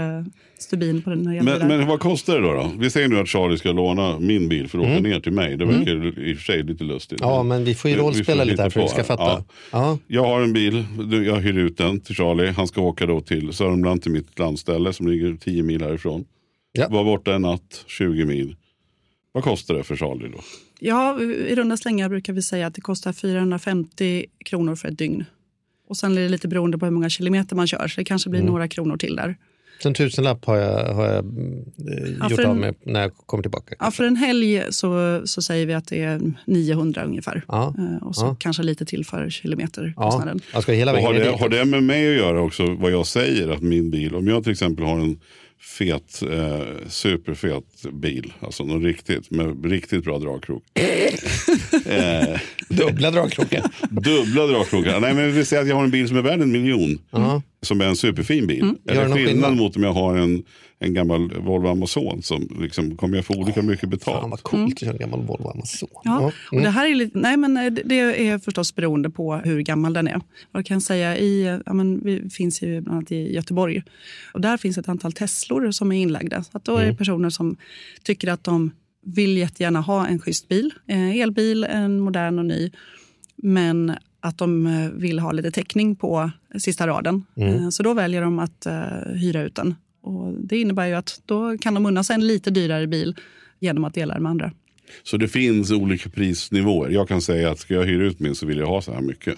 [0.58, 1.42] stubin på den här.
[1.42, 2.70] Men, men vad kostar det då, då?
[2.78, 5.56] Vi säger nu att Charlie ska låna min bil för att åka ner till mig.
[5.56, 7.20] Det verkar i och för sig lite lustigt.
[7.20, 7.34] Mm.
[7.34, 9.22] Ja, men vi får ju rollspela lite här för att vi på ska fatta.
[9.22, 9.44] Ja.
[9.70, 9.98] Ja.
[10.06, 12.50] Jag har en bil, Du, jag hyr ut den till Charlie.
[12.50, 16.24] Han ska åka då till Sörmland till mitt landställe som ligger 10 mil härifrån.
[16.72, 16.88] Ja.
[16.90, 18.56] Var borta en natt, 20 mil.
[19.32, 20.40] Vad kostar det för Charlie då?
[20.86, 25.24] Ja, i runda slängar brukar vi säga att det kostar 450 kronor för ett dygn.
[25.88, 28.30] Och sen är det lite beroende på hur många kilometer man kör, så det kanske
[28.30, 28.52] blir Mm.
[28.52, 29.36] några kronor till där.
[29.82, 33.16] Så en tusenlapp har jag, har jag eh, Ja, gjort en- av med när jag
[33.16, 33.74] kommer tillbaka.
[33.78, 37.42] Ja, för en helg så, så säger vi att det är 900 ungefär.
[37.48, 37.74] Ja.
[37.78, 38.36] Eh, Och så Ja.
[38.40, 40.40] kanske lite till för Ja, kilometerkostnaden.
[40.52, 41.40] jag ska hela Och vägen har, ner det, dit.
[41.40, 44.42] har det med mig att göra också vad jag säger att min bil, om jag
[44.42, 45.20] till exempel har en
[45.64, 50.62] fet, eh, superfet bil, alltså någon riktigt, med riktigt bra dragkrok.
[51.86, 53.62] eh, Dubbla dragkrokar.
[53.90, 55.00] dubbla dragkrokar.
[55.00, 56.98] Nej men vi säger att jag har en bil som är värd en miljon.
[57.64, 58.58] Som är en superfin bil.
[58.84, 59.56] Gör Är det det någon skillnad skillnad?
[59.56, 60.42] mot om jag har en,
[60.78, 64.20] en gammal Volvo Amazon som liksom, kommer jag få olika mycket betalt?
[64.20, 65.88] Fan vad coolt att köra en gammal Volvo Amazon.
[65.92, 66.32] Ja, Ja.
[66.56, 69.92] och det här är lite, nej men eh, det- är förstås beroende på hur gammal
[69.92, 70.20] den är.
[70.52, 73.82] Jag kan säga i, ja men vi finns ju bland annat i Göteborg
[74.32, 76.42] och där finns ett antal Teslor som är inlagda.
[76.44, 77.56] Så att då är det personer som
[78.02, 78.70] tycker att de
[79.06, 82.70] vill jättegärna ha en schysst bil, eh, elbil, en modern och ny,
[83.36, 83.92] men
[84.24, 87.24] att de eh, vill ha lite täckning på sista raden.
[87.36, 88.82] Eh, Så då väljer de att eh,
[89.14, 89.74] hyra ut den.
[90.02, 93.14] Och det innebär ju att då kan de unna sig en lite dyrare bil
[93.60, 94.52] genom att dela den med andra.
[95.02, 96.90] Så det finns olika prisnivåer.
[96.90, 99.00] Jag kan säga att ska jag hyra ut min så vill jag ha så här
[99.00, 99.34] mycket.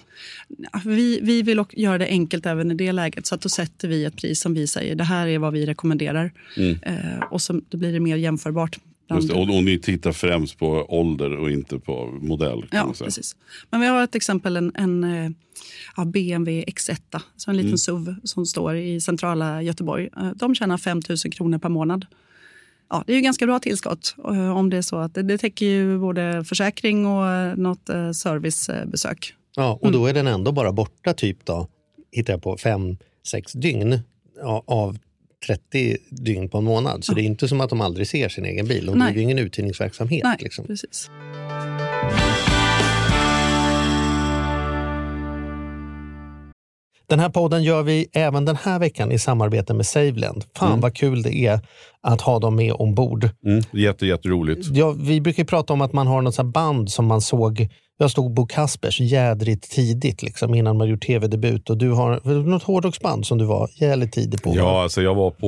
[0.85, 3.25] Vi, vi vill också göra det enkelt även i det läget.
[3.25, 5.65] Så att då sätter vi ett pris som vi säger, det här är vad vi
[5.65, 6.31] rekommenderar.
[6.81, 8.79] Eh, och så då blir det mer jämförbart.
[9.09, 9.33] Just det.
[9.33, 12.61] Och, och ni tittar främst på ålder och inte på modell.
[12.61, 13.05] Kan Ja, man säga.
[13.05, 13.35] precis.
[13.69, 15.31] Men vi har ett exempel, en, en eh,
[15.97, 20.09] ja, BMW X1, så en liten SUV som står i centrala Göteborg.
[20.17, 22.05] Eh, De tjänar 5 000 kronor per månad.
[22.89, 25.37] Ja, det är ju ganska bra tillskott eh, om det är så att det, det
[25.37, 29.33] täcker ju både försäkring och något servicebesök.
[29.55, 31.67] Ja, och då är den ändå bara borta typ då,
[32.11, 33.99] hittar jag på, fem, sex dygn
[34.65, 34.97] av
[35.47, 37.03] 30 dygn på en månad.
[37.03, 38.85] Så det är inte som att de aldrig ser sin egen bil.
[38.85, 39.05] De Nej.
[39.05, 40.23] driver ju ingen uthyrningsverksamhet.
[40.23, 40.65] Nej, Liksom.
[40.67, 41.09] precis.
[47.09, 50.43] Den här podden gör vi även den här veckan i samarbete med Saveland.
[50.55, 51.59] Fan vad kul det är
[52.07, 53.29] att ha dem med ombord.
[53.45, 53.63] Mm.
[53.71, 54.67] Jätte, jätteroligt.
[54.73, 57.67] Ja, vi brukar prata om att man har något band som man såg
[57.99, 61.69] Jag stod Bo Kaspers jädrigt tidigt liksom, innan man gjort tv-debut.
[61.69, 64.53] Och du har något hårdrocksband som du var jävligt tidig på.
[64.55, 65.47] Ja, alltså jag var på,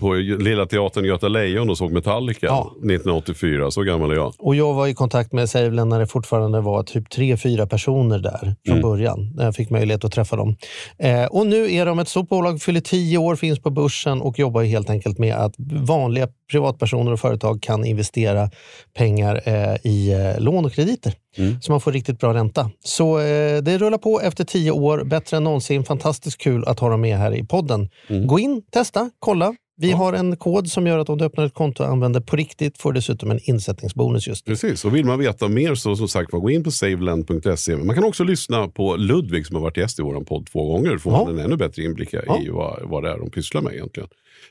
[0.00, 2.72] på Lilla Teatern Göta Lejon och såg Metallica Ja.
[2.78, 3.70] 1984.
[3.70, 4.32] Så gammal är jag.
[4.38, 8.18] Och jag var i kontakt med Saveland när det fortfarande var typ tre, fyra personer
[8.18, 9.32] där från början.
[9.34, 10.56] När jag fick möjlighet att träffa dem.
[10.98, 14.38] Eh, och nu är de ett stort bolag, fyller tio år, finns på börsen och
[14.38, 18.50] jobbar helt enkelt med att vanliga privatpersoner och företag kan investera
[18.96, 21.12] pengar eh, i eh, lån och krediter.
[21.60, 22.70] Så man får riktigt bra ränta.
[22.84, 25.84] Så eh, det rullar på efter tio år, bättre än någonsin.
[25.84, 27.88] Fantastiskt kul att ha dem med här i podden.
[28.26, 29.54] Gå in, testa, kolla.
[29.78, 32.36] Vi har en kod som gör att om du öppnar ett konto och använder på
[32.36, 34.52] riktigt får du dessutom en insättningsbonus just nu.
[34.52, 37.76] Precis, och vill man veta mer så som sagt gå in på saveland.se.
[37.76, 40.90] Man kan också lyssna på Ludvig som har varit gäst i vår podd två gånger.
[40.90, 41.24] Då får Ja.
[41.24, 42.38] man en ännu bättre inblick i Ja.
[42.52, 44.08] vad, vad det är de pysslar med egentligen.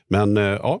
[0.08, 0.80] Men ja,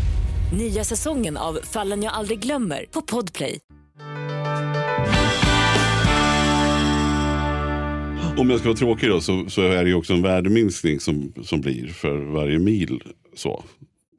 [0.57, 3.59] Nya säsongen av Fallen jag aldrig glömmer på Podplay.
[8.37, 11.33] Om jag ska vara tråkig då så, så är det ju också en värdeminskning som,
[11.43, 13.03] som blir för varje mil.
[13.35, 13.63] Så,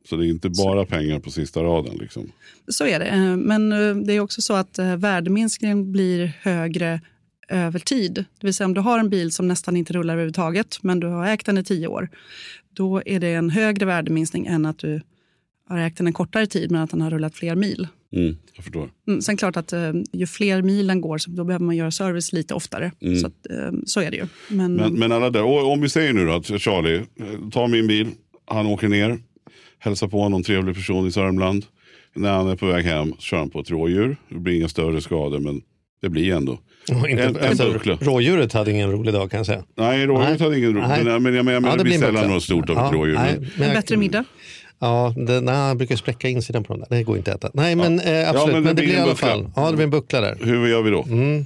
[0.09, 1.97] så det är inte bara pengar på sista raden.
[1.97, 2.33] Liksom.
[2.69, 3.07] Så är det.
[3.07, 7.01] Eh, Men eh, det är också så att eh, värdeminskningen blir högre
[7.49, 8.15] över tid.
[8.15, 11.07] Det vill säga om du har en bil som nästan inte rullar överhuvudtaget men du
[11.07, 12.09] har ägt den i tio år.
[12.75, 15.01] Då är det en högre värdeminskning än att du
[15.79, 17.89] har ägt den en kortare tid men att den har rullat fler mil.
[18.17, 18.91] Mm, jag förstår.
[19.09, 22.33] Mm, sen klart att eh, ju fler milen går så då behöver man göra service
[22.33, 22.93] lite oftare.
[23.21, 24.27] Så, att, eh, så är det ju.
[24.49, 27.69] Men, Men, men alla där, och om vi säger nu då att Charlie eh, tar
[27.69, 28.09] min bil,
[28.47, 29.19] han åker ner,
[29.79, 31.65] hälsar på någon trevlig person i Sörmland.
[32.15, 34.17] När han är på väg hem kör han på ett rådjur.
[34.29, 35.61] Det blir inga större skador men
[36.03, 36.59] det blir ändå.
[36.89, 37.65] Inte, En- en alltså,
[38.01, 39.65] rådjuret hade ingen rolig dag kan jag säga.
[39.77, 40.49] Nej, rådjuret Nej.
[40.49, 40.81] hade ingen ro.
[40.81, 41.21] Nej.
[41.21, 43.15] Men, jag menar, Ja, det, blir en sällan något stort av Ja, ett rådjur.
[43.15, 44.25] nej, men- men en jag- bättre middag.
[44.83, 46.97] Ja, det, nej, han brukar spräcka insidan på dem där.
[46.97, 47.51] Det går inte att äta.
[47.55, 48.55] Nej, men eh, Ja, absolut.
[48.55, 49.29] men men, det det blir i en alla buckla.
[49.29, 49.51] fall.
[49.57, 50.39] Ja, det blir en buckla där.
[50.41, 51.03] Hur gör vi då?
[51.03, 51.45] Mm.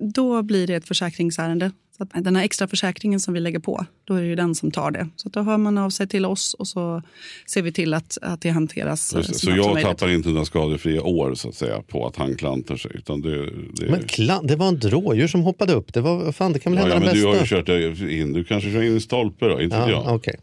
[0.00, 1.70] Då blir det ett försäkringsärende.
[1.96, 4.54] Så att den här extra försäkringen som vi lägger på, då är det ju den
[4.54, 5.08] som tar det.
[5.16, 7.02] Så att då hör man av sig till oss och så
[7.46, 9.40] ser vi till att, att det hanteras eh, Just.
[9.40, 12.90] Så jag tappar inte några skadefria år så att säga på att han klantar sig.
[12.94, 13.90] Utan det, det...
[13.90, 15.94] Men klan, det var ett rådjur som hoppade upp.
[15.94, 17.98] Det, var, fan, det kan väl ja, hända ja, det men du har ju bästa?
[17.98, 18.32] kört in.
[18.32, 20.14] Du kanske kör in i en stolpe då, inte ja, jag.
[20.14, 20.36] okej.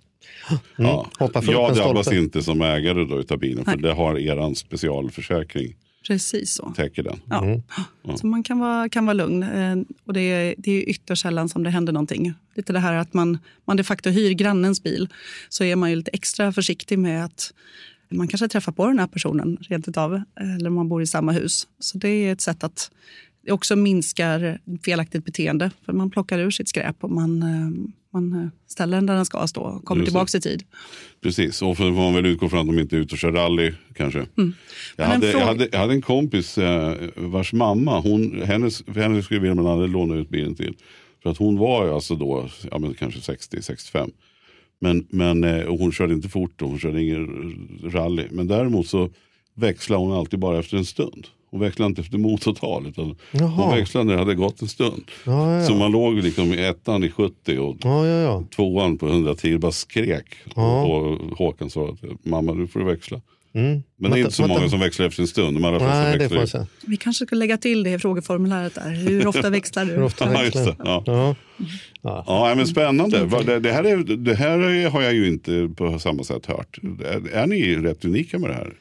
[0.50, 0.62] Mm.
[0.92, 1.10] Ja.
[1.20, 2.20] Hoppa från upp Jag drabbas stolpe.
[2.24, 3.82] inte som ägare då utav bilen för Nej.
[3.82, 5.76] det har eran specialförsäkring
[6.08, 6.74] Precis så.
[6.76, 7.20] täcker den.
[7.30, 7.44] Ja.
[7.44, 7.62] Mm.
[8.18, 9.44] Så man kan vara, kan vara lugn.
[9.44, 12.34] Eh, Och det, är, det är ytterst sällan som det händer någonting.
[12.56, 15.08] Lite det här att man, man de facto hyr grannens bil
[15.50, 17.54] så är man ju lite extra försiktig med att
[18.12, 20.22] man kanske träffar på den här personen rent utav,
[20.58, 21.68] eller man bor i samma hus.
[21.80, 22.92] Så det är ett sätt att
[23.46, 25.72] det också minskar felaktigt beteende.
[25.86, 29.26] För man plockar ur sitt skräp och man, eh, man eh, ställer den där den
[29.26, 30.64] ska stå och kommer tillbaka i tid.
[31.22, 33.74] Precis, och får man väl utgå från att de inte är ute och kör rally
[33.96, 34.20] kanske.
[34.20, 34.54] Jag, Mm.
[34.98, 39.26] En hade, jag, fråga- hade, jag hade en kompis eh, vars mamma, hon, hennes, hennes
[39.26, 40.76] skulle man hade lånat ut bilen till.
[41.24, 44.12] För att hon var ju alltså då ja, men kanske 60-65.
[44.82, 47.28] Men, men eh, hon körde inte fort och hon körde ingen
[47.84, 48.24] rally.
[48.32, 49.10] Men däremot så
[49.56, 51.28] växlade hon alltid bara efter en stund.
[51.52, 53.76] Hon växlade inte efter motortal utan hon Jaha.
[53.76, 55.04] växlade när det hade gått en stund.
[55.26, 55.78] Ja, ja, Så ja.
[55.78, 58.44] man låg liksom i ettan i 70 och Ja, ja, ja.
[58.56, 60.26] tvåan på 110 bara skrek.
[60.56, 60.84] Ja.
[60.84, 63.22] Och, och Håkan sa att mamma du får växla.
[63.54, 63.84] Mm.
[63.98, 65.58] Men det är inte så många som växlar efter en stund.
[65.58, 66.66] De allra Nej, det växlar.
[66.86, 68.76] Vi kanske ska lägga till det i frågeformuläret.
[68.76, 68.90] Där.
[68.92, 69.92] Hur ofta växlar du?
[69.92, 70.76] Hur ofta Ja, just växlar?
[71.06, 71.12] det.
[71.12, 71.36] Ja.
[72.02, 72.24] Ja.
[72.28, 73.26] Ja, men spännande.
[73.26, 76.46] Va- Det, det, här är, det här är, har jag ju inte på samma sätt
[76.46, 76.78] hört.
[77.06, 78.74] Är, är ni rätt unika med det här?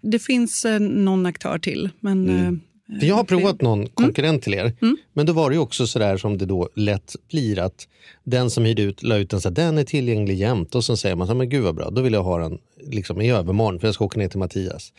[0.00, 1.88] Det finns eh, någon aktör till.
[2.00, 2.60] Men, Mm.
[3.02, 3.90] eh, jag har provat någon Mm.
[3.94, 4.72] konkurrent till er.
[5.12, 7.88] Men då var det också sådär som det då lätt blir att
[8.24, 10.96] den som hyrde ut la ut den så att den är tillgänglig jämt och så
[10.96, 12.58] säger man så här, men gud vad bra, då vill jag ha den
[12.90, 14.92] liksom i övermorgon för jag ska åka ner till Mattias.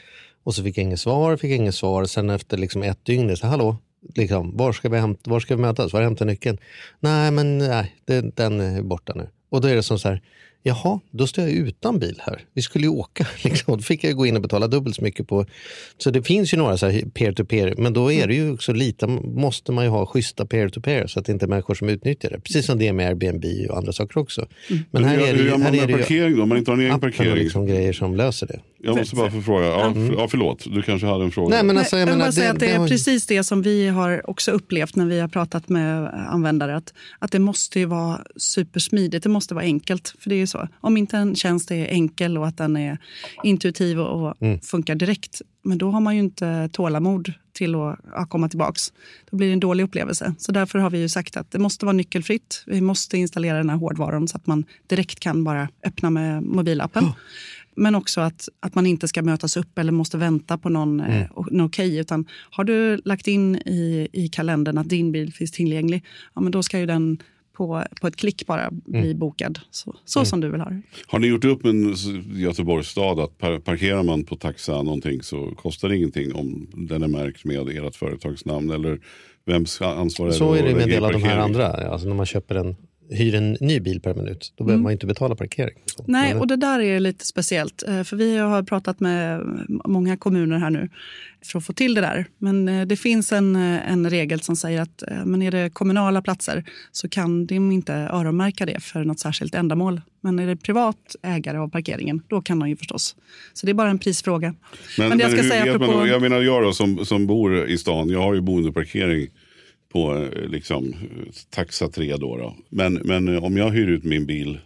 [0.44, 2.06] Och så fick jag inget svar, fick jag inget svar.
[2.06, 3.78] Sen efter liksom ett dygn, så hallå,
[4.16, 5.94] liksom, var, ska vi hämta, var ska vi mötas?
[5.94, 6.58] Var hämtar nyckeln?
[7.00, 9.28] Nej, men nej, det, den är borta nu.
[9.50, 10.22] Och då är det som så här,
[10.64, 12.42] jaha, då står jag utan bil här.
[12.54, 13.28] Vi skulle ju åka.
[13.44, 13.78] Liksom.
[13.78, 15.46] Då fick jag gå in och betala dubbelt så mycket på...
[15.98, 19.08] Så det finns ju några så här peer-to-peer, men då är det ju också lite,
[19.08, 22.40] måste man ju ha schyssta peer-to-peer så att det inte är människor som utnyttjar det.
[22.40, 24.46] Precis som det är med Airbnb och andra saker också.
[24.92, 26.44] Men här hur, är det hur ju, gör man här är med parkering då?
[26.44, 27.36] Om man inte har en egen parkering.
[27.36, 28.60] liksom grejer som löser det.
[28.84, 29.66] Jag måste bara få fråga.
[29.66, 31.56] Ja, f- ja, förlåt, du kanske hade en fråga.
[31.56, 32.88] Nej, men alltså, Nej, jag jag vill menar, säga det, att det det är har-
[32.88, 36.76] precis det som vi har också upplevt när vi har pratat med användare.
[36.76, 40.14] Att, att det måste ju vara supersmidigt, det måste vara enkelt.
[40.20, 42.98] För det är ju så, om inte en tjänst är enkel och att den är
[43.44, 44.60] intuitiv och, Mm.
[44.60, 48.94] funkar direkt, men då har man ju inte tålamod till att ja, komma tillbaks.
[49.30, 50.34] Då blir det en dålig upplevelse.
[50.38, 52.64] Så därför har vi ju sagt att det måste vara nyckelfritt.
[52.68, 57.04] Vi måste installera den här hårdvaran så att man direkt kan bara öppna med mobilappen.
[57.76, 61.28] Men också att, att man inte ska mötas upp eller måste vänta på någon, mm.
[61.52, 61.98] någon okej.
[61.98, 66.52] Utan har du lagt in i, i kalendern att din bil finns tillgänglig, ja, men
[66.52, 67.18] då ska ju den
[67.68, 69.60] på, på ett klick bara bli bokad.
[69.72, 70.72] Så, så som du vill ha.
[71.08, 71.96] Har ni gjort upp med
[72.36, 77.04] Göteborgs stad att par parkerar man på taxa någonting så kostar det ingenting om den
[77.04, 78.70] är märkt med ert företagsnamn?
[78.70, 79.00] Eller
[79.46, 81.68] vems ansvar är Så det är det med en del av de här andra.
[81.68, 82.76] Alltså när man köper en,
[83.12, 85.76] hyr en ny bil per minut, då behöver man ju inte betala parkering.
[85.86, 87.84] Så, Nej, och det där är lite speciellt.
[87.88, 89.42] Eh, För vi har pratat med
[89.86, 90.90] många kommuner här nu
[91.46, 92.26] för att få till det där.
[92.38, 96.22] Men eh, det finns en, eh, en regel som säger att men är det kommunala
[96.22, 100.02] platser så kan de inte öronmärka det för något särskilt ändamål.
[100.22, 103.16] Men är det privat ägare av parkeringen, då kan de ju förstås.
[103.54, 104.56] Så det är bara en prisfråga.
[104.98, 106.00] Men, det jag ska hur säga vet man apropå...
[106.00, 106.08] då?
[106.08, 109.28] Jag menar jag då som, som bor i stan, jag har ju boendeparkering
[109.92, 110.96] på liksom,
[111.50, 112.38] taxa 3 då.
[112.38, 112.56] då.
[112.70, 114.58] Men, men eh, om jag hyr ut min bil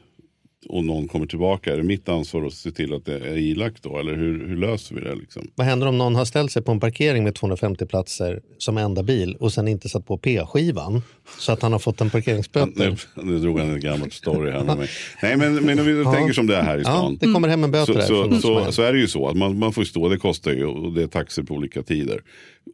[0.69, 3.83] och någon kommer tillbaka, är det mitt ansvar att se till att det är ilagt
[3.83, 3.97] då?
[3.99, 5.15] Eller hur, hur löser vi det?
[5.15, 5.47] Liksom?
[5.55, 9.03] Vad händer om någon har ställt sig på en parkering med 250 platser som enda
[9.03, 11.01] bil och sen inte satt på P-skivan
[11.39, 12.99] så att han har fått en parkeringsböter?
[13.23, 14.89] Nu, drog han en gammal story här med mig.
[15.21, 17.17] Nej men, men om vi tänker som det är här i Ja, stan.
[17.21, 19.37] det kommer hem en böter Så, så, så, är- så är det ju så att
[19.37, 22.21] man, man får stå, det kostar ju och det är taxor på olika tider.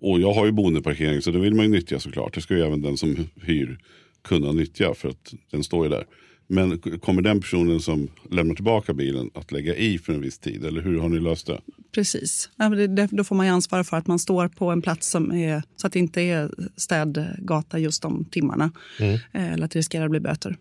[0.02, 2.34] Och jag har ju boendeparkering så det vill man ju nyttja såklart.
[2.34, 3.78] Det ska ju även den som hyr
[4.24, 6.06] kunna nyttja för att den står ju där.
[6.48, 10.66] Men kommer den personen som lämnar tillbaka bilen att lägga i för en viss tid?
[10.66, 11.62] Eller hur har ni löst det?
[11.96, 12.50] Precis.
[12.56, 15.32] Ja, det, då får man ju ansvara för att man står på en plats som
[15.32, 18.72] är, så att det inte är städgata just de timmarna.
[19.00, 20.58] Eh, Eller att det riskerar att bli böter.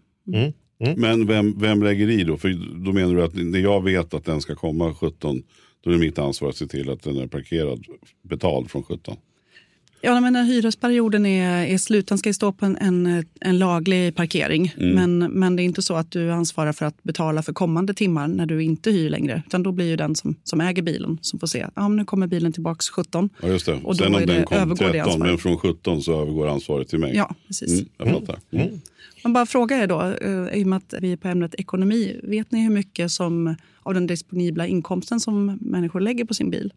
[0.96, 2.36] Men vem, vem lägger i då?
[2.36, 2.48] För
[2.84, 5.42] då menar du att när jag vet att den ska komma 17
[5.80, 7.84] då är det mitt ansvar att se till att den är parkerad
[8.22, 9.16] betald från 17.
[10.02, 13.58] Ja, men när hyresperioden är, är slut, den ska ju stå på en, en, en
[13.58, 14.74] laglig parkering.
[14.76, 18.28] Men, men det är inte så att du ansvarar för att betala för kommande timmar
[18.28, 19.42] när du inte hyr längre.
[19.46, 21.96] Utan då blir ju den som, som äger bilen som får se att ja, men
[21.96, 23.30] nu kommer bilen tillbaks 17.
[23.42, 23.72] Ja just det.
[23.72, 25.30] Och då Sen om den kom övergår det 13 ansvaret.
[25.30, 27.16] men från 17 så övergår ansvaret till mig.
[27.16, 27.72] Ja, precis.
[27.72, 28.38] Mm, jag fattar.
[28.50, 28.80] Mm.
[29.24, 32.20] Man bara fråga er då, eh, i och med att vi är på ämnet ekonomi.
[32.22, 36.72] Vet ni hur mycket som, av den disponibla inkomsten som människor lägger på sin bil?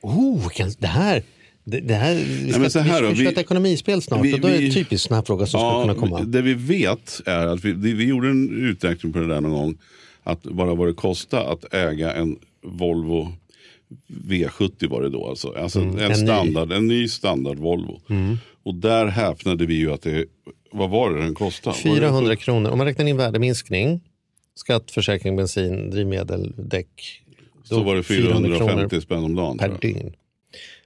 [0.00, 1.22] Oh, det här...
[1.64, 4.24] Det, det här, vi ska, men så här vi ska vi- köra ett ekonomispel snart
[4.24, 6.20] vi- och då är det vi- en typisk sån här fråga som skulle kunna komma.
[6.26, 9.52] Det vi vet är att vi, vi vi gjorde en uträkning på det där någon
[9.52, 9.78] gång.
[10.22, 13.32] Att bara vad det kostar att äga en Volvo
[14.28, 15.28] V70 var det då.
[15.28, 16.14] Alltså, alltså en, Mm, en ny.
[16.14, 16.26] Mm.
[16.26, 18.00] standard, en ny standard Volvo.
[18.62, 20.24] Och där häpnade vi ju att det,
[20.72, 21.76] vad var det den kostade?
[21.84, 22.70] Var det- 400 kronor.
[22.70, 24.00] Om man räknar in värdeminskning,
[24.54, 27.22] skatt, försäkring, bensin, drivmedel, däck.
[27.64, 29.58] Så var det 400 kronor 450 spänn om dagen.
[29.58, 30.12] per dygn.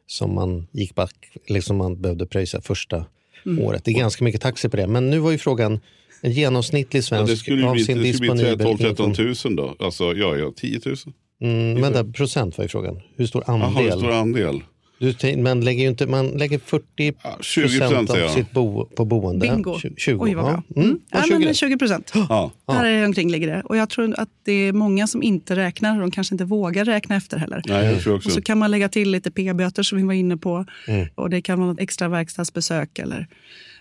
[0.07, 1.15] Som man gick back,
[1.49, 3.05] liksom man behövde pröjsa första
[3.47, 3.65] Mm.
[3.65, 3.85] året.
[3.85, 4.87] Det är ganska mycket taxi på det.
[4.87, 5.81] Men nu var ju frågan,
[6.21, 9.11] en genomsnittlig Ja, svensk det skulle av bli, sin det skulle bli disponibel 12 13
[9.11, 9.45] inkomst.
[9.45, 9.75] 000 då.
[9.79, 10.97] Alltså, ja, ja, 10 000.
[11.43, 13.01] Mm, vänta, procent var ju frågan.
[13.17, 13.85] Hur stor andel?
[13.85, 14.63] det står andel.
[14.99, 16.85] Du, man lägger ju inte, man lägger 40
[17.23, 18.31] Ja, 20% procent av jag.
[18.31, 19.49] sitt bo, på boende.
[19.49, 19.75] Bingo.
[19.75, 20.19] Tju- 20.
[20.25, 20.63] Oj, vad bra.
[20.75, 20.83] Ja.
[20.83, 20.99] Mm.
[21.11, 21.57] Ja, Ja, 20 men rätt.
[21.57, 22.13] 20 procent.
[22.15, 22.51] Ja.
[22.67, 23.63] Där är omkring ligger det.
[23.65, 26.01] Och jag tror att det är många som inte räknar.
[26.01, 27.63] De kanske inte vågar räkna efter heller.
[27.67, 28.29] Nej, jag tror också.
[28.29, 30.65] Och så kan man lägga till lite p-böter som vi var inne på.
[31.15, 33.27] Och det kan vara ett extra verkstadsbesök eller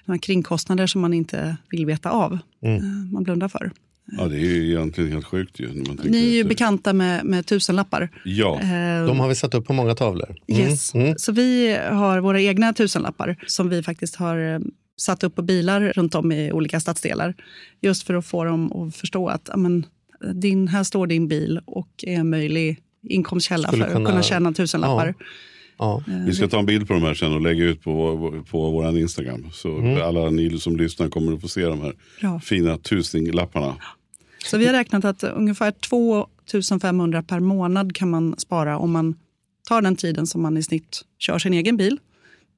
[0.06, 2.34] några kringkostnader som man inte vill veta av.
[2.34, 3.72] Eh, Man blundar för.
[4.18, 5.68] Ja, det är ju egentligen helt sjukt ju.
[5.68, 6.50] När man tänker Ni är ju efter.
[6.50, 8.10] bekanta med, med tusenlappar.
[8.26, 10.36] Ja, Eh, De har vi satt upp på många tavlor.
[10.48, 10.62] Mm.
[10.62, 10.92] Yes.
[11.18, 14.60] Så vi har våra egna tusenlappar som vi faktiskt har eh,
[14.98, 17.36] satt upp på bilar runt om i olika stadsdelar.
[17.82, 19.86] Just för att få dem att förstå att ja, men,
[20.34, 24.24] din, här står din bil och är en möjlig inkomstkälla Skulle för kunna- att kunna
[24.24, 25.08] tjäna tusenlappar.
[25.20, 25.26] Ja.
[26.28, 28.98] Vi ska ta en bild på de här sen och lägga ut på, på vår
[28.98, 29.46] Instagram.
[29.54, 32.40] Så alla ni som lyssnar kommer att få se de här Bra.
[32.40, 33.76] fina tusenlapparna.
[34.46, 36.28] Så vi har räknat att ungefär 2
[36.82, 39.16] 500 per månad kan man spara om man
[39.68, 41.98] tar den tiden som man i snitt kör sin egen bil.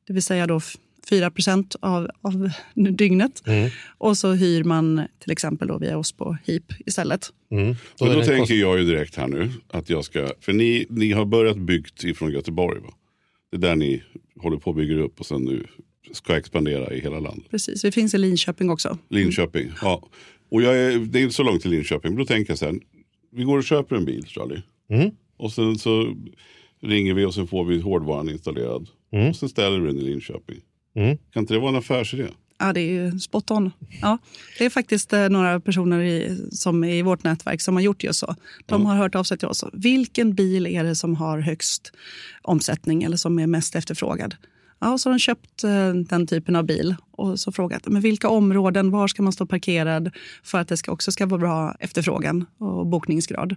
[0.08, 0.76] Det vill säga då f-
[1.10, 1.32] 4
[1.80, 3.44] av, av dygnet.
[3.48, 3.70] Mm.
[3.98, 7.30] Och så hyr man till exempel då via oss på HIP istället.
[7.52, 7.76] Mm.
[8.00, 11.26] Då, då tänker jag ju direkt här nu att jag ska, för ni, ni har
[11.26, 12.90] börjat byggt ifrån Göteborg va?
[13.52, 14.04] Det är där ni
[14.40, 15.66] håller på att bygga upp och sen nu
[16.12, 17.50] ska expandera i hela landet.
[17.50, 18.98] Precis, vi finns i Linköping också.
[19.10, 20.10] Linköping, ja.
[20.50, 22.66] Och jag är, det är inte så långt till Linköping, men då tänker jag så
[22.66, 22.80] här,
[23.32, 24.62] vi går och köper en bil Charlie.
[24.90, 25.12] Mm.
[25.38, 26.16] Och sen så
[26.82, 28.88] ringer vi och sen får vi hårdvaran installerad.
[29.12, 29.30] Mm.
[29.30, 30.62] Och sen ställer vi den i Linköping.
[30.96, 31.18] Mm.
[31.34, 32.28] Kan inte det vara en affärsidé?
[32.60, 33.72] Ja, det är ju spot on.
[34.02, 34.17] Ja,
[34.58, 38.20] det är faktiskt eh, några personer i, som i vårt nätverk som har gjort just
[38.20, 38.36] så.
[38.65, 39.63] De har hört av sig till oss.
[39.74, 41.91] Vilken bil är det som har högst
[42.41, 44.36] omsättning eller som är mest efterfrågad?
[44.80, 48.30] Ja, så har de köpt eh, den typen av bil och så frågat men vilka
[48.30, 50.12] områden, var ska man stå parkerad
[50.43, 53.56] för att det ska, också ska vara bra efterfrågan och bokningsgrad.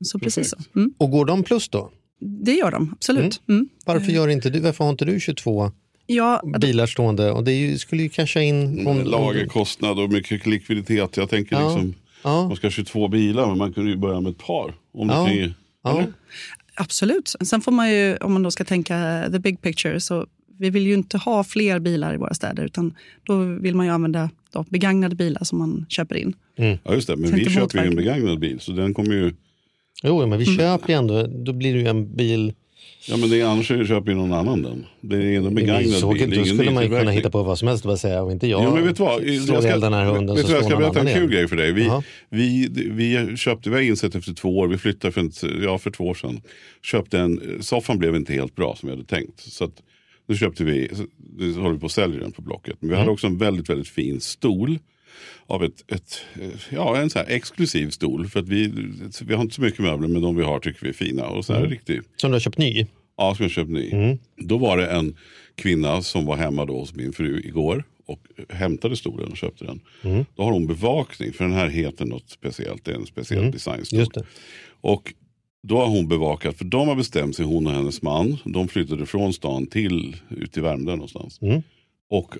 [0.00, 0.56] Så precis så.
[0.76, 0.94] Mm.
[0.98, 1.90] Och går de plus då?
[2.20, 3.42] Det gör de, absolut.
[3.48, 3.68] Mm.
[3.84, 5.72] Varför, gör inte du, varför har inte du 22
[6.14, 7.30] Ja, bilar stående?
[7.30, 8.86] Och det ju, skulle ju casha in...
[8.86, 11.16] Om, Lagerkostnad och mycket likviditet.
[11.16, 11.68] Jag tänker Ja.
[11.68, 11.94] liksom,
[12.24, 12.46] Ja.
[12.48, 14.74] man ska ha 22 bilar men man kunde ju börja med ett par.
[14.94, 15.26] Om det Ja.
[15.26, 15.52] kan ju,
[15.84, 16.04] Ja.
[16.74, 17.34] Absolut.
[17.40, 20.26] Sen får man ju, om man då ska tänka the big picture, så
[20.58, 22.94] vi vill ju inte ha fler bilar i våra städer, utan
[23.26, 26.32] då vill man ju använda då, begagnade bilar som man köper in.
[26.84, 29.32] Ja just det, men Så vi köper ju en begagnad bil så den kommer ju,
[30.02, 30.58] Jo, men vi Mm.
[30.58, 32.52] köper ju ändå, då blir det ju en bil.
[33.08, 34.86] Ja men det är annars köper ju någon annan den.
[35.00, 36.30] Det är en begagnad så, bil.
[36.38, 38.46] då skulle man ju kunna hitta på vad som helst och bara säga, och inte
[38.46, 39.24] jag Jo, men vet du vad?
[39.24, 41.28] Jag slår ska, ihjäl den här hunden vet så jag ska berätta en kul ihjäl.
[41.30, 41.72] grej för dig.
[41.72, 42.02] Vi, Jaha.
[42.28, 45.90] vi, vi köpte, vi har insett efter två år, vi flyttade för, ett, ja, för
[45.90, 46.40] två år sedan.
[46.82, 49.40] Köpte en, soffan blev inte helt bra som vi hade tänkt.
[49.40, 49.74] Så att,
[50.28, 50.90] nu köpte vi,
[51.38, 52.76] nu håller vi på att sälja den på Blocket.
[52.80, 52.98] Men vi Mm.
[53.00, 54.78] hade också en väldigt, väldigt fin stol.
[55.46, 56.24] Av ett, ett,
[56.70, 58.28] ja, en så här exklusiv stol.
[58.28, 58.72] För att vi,
[59.24, 61.26] vi har inte så mycket möbler men de vi har tycker vi är fina.
[61.26, 61.70] Och så här Mm.
[61.70, 62.86] riktigt Som du har köpt ny?
[63.16, 63.90] Ja, som jag köpt ny.
[63.90, 64.18] Mm.
[64.36, 65.16] Då var det en
[65.54, 69.80] kvinna som var hemma då hos min fru igår och hämtade stolen och köpte den.
[70.02, 70.24] Mm.
[70.36, 72.84] Då har hon bevakning, för den här heter något speciellt.
[72.84, 73.98] Det är en speciell designstol.
[73.98, 74.08] Mm.
[74.14, 74.24] Det.
[74.80, 75.14] Och
[75.62, 78.36] då har hon bevakat, för de har bestämt sig, hon och hennes man.
[78.44, 81.38] De flyttade från stan till, ut till Värmdö någonstans.
[81.42, 81.62] Mm.
[82.10, 82.34] Och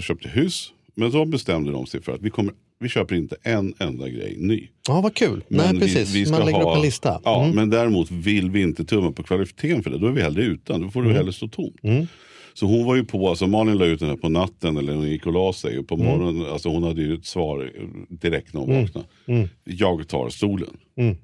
[0.00, 0.72] köpte hus.
[0.96, 4.36] Men då bestämde de sig för att vi, kommer, vi köper inte en enda grej
[4.38, 4.68] ny.
[4.88, 5.44] Ja, vad kul.
[5.48, 6.14] Men Nej, precis.
[6.14, 7.20] Vi, vi ska Man lägger ha, upp en lista.
[7.24, 7.56] Ja, Mm.
[7.56, 9.98] Men däremot vill vi inte tumma på kvaliteten för det.
[9.98, 10.80] Då är vi hellre utan.
[10.82, 11.76] Då får det hellre stå tomt.
[11.82, 12.06] Mm.
[12.54, 15.08] Så hon var ju på, alltså Malin la ut den här på natten eller hon
[15.10, 15.78] gick och la sig.
[15.78, 16.06] Och på Mm.
[16.06, 17.72] morgonen, alltså hon hade ju ett svar
[18.08, 19.06] direkt när hon vaknade.
[19.64, 20.76] Jag tar stolen.
[20.96, 21.16] Mm.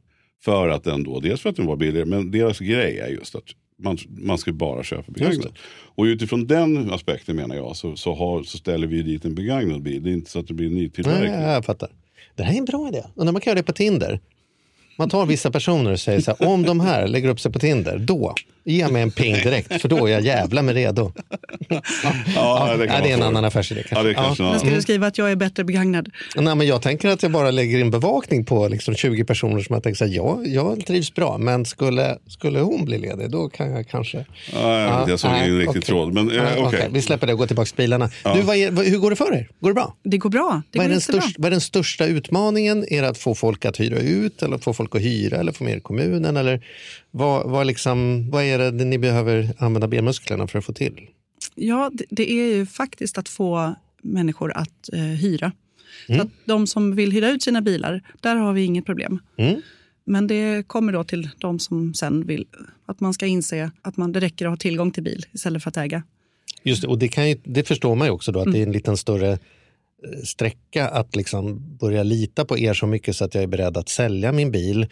[0.45, 3.35] För att den då, dels för att den var billigare, men deras grej är just
[3.35, 3.45] att
[3.83, 5.53] man, man ska bara köpa begagnat.
[5.95, 9.83] Och utifrån den aspekten menar jag så, så, har, så ställer vi dit en begagnad
[9.83, 10.03] bil.
[10.03, 11.33] Det är inte så att det blir en Nej, nytillverkning.
[11.33, 11.89] jag fattar.
[12.35, 13.03] Det här är en bra idé.
[13.15, 14.21] Undrar man kan göra det på Tinder.
[14.99, 17.59] Man tar vissa personer och säger så här, om de här lägger upp sig på
[17.59, 21.13] Tinder, då ge mig en ping direkt, för då är jag jävla med redo.
[22.35, 23.97] Ja, det, kan ja, det är en annan affärsidé kanske.
[23.97, 24.59] Ja, det kanske ja.
[24.59, 26.09] ska du skriva att jag är bättre begagnad?
[26.37, 29.75] Nej, men jag tänker att jag bara lägger in bevakning på liksom 20 personer som
[29.75, 33.49] jag tänker så här, ja, jag trivs bra, men skulle, skulle hon bli ledig, då
[33.49, 34.25] kan jag kanske...
[34.53, 35.83] Ja, jag, vet, inte, jag såg ingen riktig okej.
[35.83, 36.15] tråd.
[36.15, 36.63] Men eh, okej.
[36.65, 38.11] okej, Vi släpper det och går tillbaka till bilarna.
[38.35, 39.49] Du, vad är, hur går det för er?
[39.61, 39.97] Går det bra?
[40.03, 40.63] Det går bra.
[40.71, 41.21] Det Vad är, går den jättebra.
[41.21, 42.85] största, vad är den största utmaningen?
[42.89, 45.65] Är det att få folk att hyra ut eller få folk att hyra eller få
[45.65, 46.37] mer i kommunen?
[46.37, 46.63] Eller
[47.15, 51.09] vad, vad, liksom, vad är det ni behöver använda benmusklerna för att få till?
[51.55, 55.53] Ja, det, det är ju faktiskt att få människor att eh, hyra.
[56.09, 56.21] Mm.
[56.21, 59.19] Så att de som vill hyra ut sina bilar, där har vi inget problem.
[59.37, 59.63] Mm.
[60.05, 62.47] Men det kommer då till de som sen vill
[62.87, 65.71] att man ska inse att man, det räcker att ha tillgång till bil istället för
[65.71, 66.03] att äga.
[66.63, 68.63] Just det, och det, kan ju, det förstår man ju också då att det är
[68.63, 69.39] en liten större eh,
[70.25, 73.89] sträcka att liksom börja lita på er så mycket så att jag är beredd att
[73.89, 74.87] sälja min bil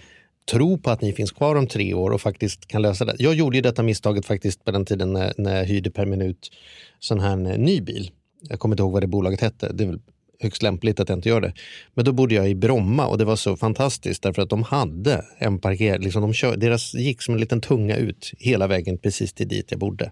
[0.50, 3.16] tro på att ni finns kvar om tre år och faktiskt kan lösa det.
[3.18, 6.50] Jag gjorde ju detta misstaget faktiskt på den tiden när, när jag hyrde per minut
[6.98, 8.10] sån här eh, ny bil.
[8.48, 9.72] Jag kommer inte ihåg vad det bolaget hette.
[9.72, 10.00] Det är väl
[10.40, 11.52] högst lämpligt att jag inte gör det.
[11.94, 15.24] Men då bodde jag i Bromma och det var så fantastiskt därför att de hade
[15.38, 19.32] en parker, liksom de kör, deras gick som en liten tunga ut hela vägen precis
[19.32, 20.10] till dit jag bodde.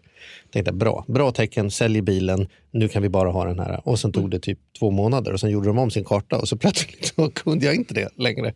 [0.53, 3.81] Tänkte bra, bra tecken, sälj bilen, nu kan vi bara ha den här.
[3.89, 6.49] Och sen tog det typ två månader och sen gjorde de om sin karta och
[6.49, 8.55] så plötsligt så kunde jag inte det längre.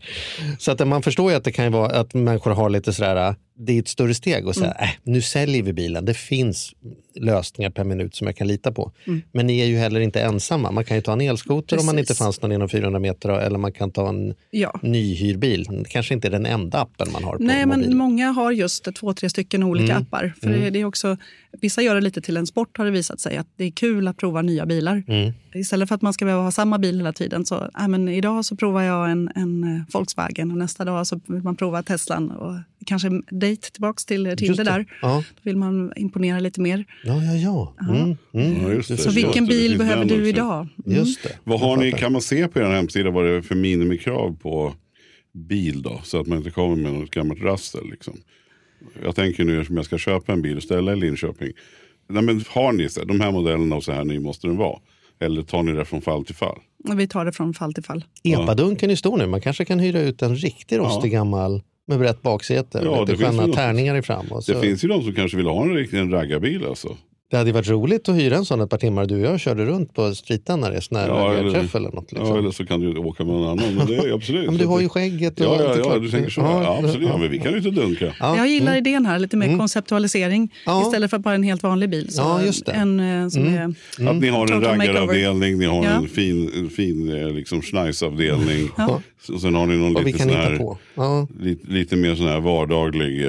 [0.58, 3.34] Så att man förstår ju att det kan ju vara att människor har lite sådär,
[3.54, 6.72] det är ett större steg och säga, äh, nu säljer vi bilen, det finns
[7.14, 8.92] lösningar per minut som jag kan lita på.
[9.32, 11.98] Men ni är ju heller inte ensamma, man kan ju ta en elskoter om man
[11.98, 12.18] inte Precis.
[12.18, 14.80] fanns någon inom 400 meter eller man kan ta en Ja.
[14.82, 15.84] nyhyrbil.
[15.88, 17.88] Kanske inte är den enda appen man har på Nej, mobilen.
[17.88, 20.02] men många har just två, tre stycken olika Mm.
[20.02, 20.34] appar.
[20.40, 21.16] För det, det är också,
[21.60, 24.08] vissa gör det lite till en sport har det visat sig, att det är kul
[24.08, 25.02] att prova nya bilar.
[25.08, 25.32] Mm.
[25.54, 28.44] Istället för att man ska behöva ha samma bil hela tiden så, äh, men idag
[28.44, 32.30] så provar jag en, en eh, Volkswagen och nästa dag så vill man prova Teslan
[32.30, 32.54] och
[32.86, 33.08] kanske
[33.46, 34.70] dejt tillbaks till Just Tinder det.
[34.70, 34.86] där.
[35.02, 36.84] Ja, Då vill man imponera lite mer.
[37.04, 37.74] ja, ja.
[37.78, 37.94] ja.
[37.94, 38.62] Mm, mm.
[38.62, 38.96] Ja, just det.
[38.96, 40.26] Så vilken bil behöver du också.
[40.26, 40.68] idag?
[40.86, 40.98] Mm.
[40.98, 41.38] Just det.
[41.44, 44.74] Vad har ni, kan man se på er hemsida vad det är för minimikrav på
[45.34, 46.00] bil då?
[46.04, 47.90] Så att man inte kommer med något gammalt rassel.
[47.90, 48.14] Liksom.
[49.04, 51.52] Jag tänker nu om jag ska köpa en bil och ställa i Linköping.
[52.08, 54.78] Nej, men har ni så de här modellerna och så här ny måste den vara?
[55.20, 56.58] Eller tar ni det från fall till fall?
[56.96, 58.04] Vi tar det från fall till fall.
[58.24, 59.26] Epadunken är stor nu.
[59.26, 62.80] Man kanske kan hyra ut en riktig rostig gammal med brett baksäte.
[62.84, 64.26] Ja, lite sköna tärningar i fram.
[64.32, 64.52] Och så.
[64.52, 66.96] Det finns ju de som kanske vill ha en en raggarbil alltså.
[67.32, 69.06] Det hade ju varit roligt att hyra en sån ett par timmar.
[69.06, 71.90] Du och jag körde runt på streeten när det är här Ja, eller- träff eller
[71.90, 72.12] något.
[72.12, 72.28] Liksom.
[72.28, 73.74] Ja, eller så kan du åka med någon annan.
[73.74, 74.46] Men det är absolut.
[74.46, 75.40] Men du har ju skägget.
[75.40, 76.40] Och Ja, ja, ja, du tänker så.
[76.40, 77.08] Ja, absolut.
[77.08, 78.14] Ja, men vi kan ju inte dunka.
[78.20, 78.78] Ja, Jag gillar mm.
[78.86, 80.82] idén här, lite mer konceptualisering Ja.
[80.82, 82.12] istället för bara en helt vanlig bil.
[82.12, 82.72] Så Ja, just det.
[82.72, 83.64] En eh, som är
[84.08, 85.90] Att ni har en raggaravdelning, ni har Ja.
[85.90, 88.68] en fin, en fin eh, liksom schnajsavdelning.
[88.76, 89.00] Ja.
[89.34, 90.78] Och sen har ni någon vi lite, kan sån hitta här, på.
[90.94, 91.26] Ja.
[91.40, 93.28] lite, lite mer sån här vardaglig.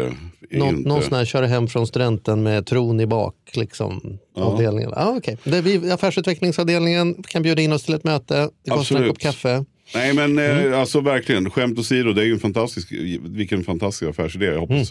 [0.59, 3.35] Någon, inte- någon sån här köra hem från studenten med tron i bak.
[3.53, 4.91] Liksom, avdelningen.
[4.95, 5.37] Ja, okay.
[5.43, 8.49] det är vi, affärsutvecklingsavdelningen kan bjuda in oss till ett möte.
[8.65, 9.65] Det kostar en kopp kaffe.
[9.95, 10.79] Nej men eh, Mm.
[10.79, 12.91] alltså verkligen, skämt åsido, det är ju en fantastisk,
[13.23, 14.45] vilken fantastisk affärsidé.
[14.45, 14.85] Jag hoppas, Mm.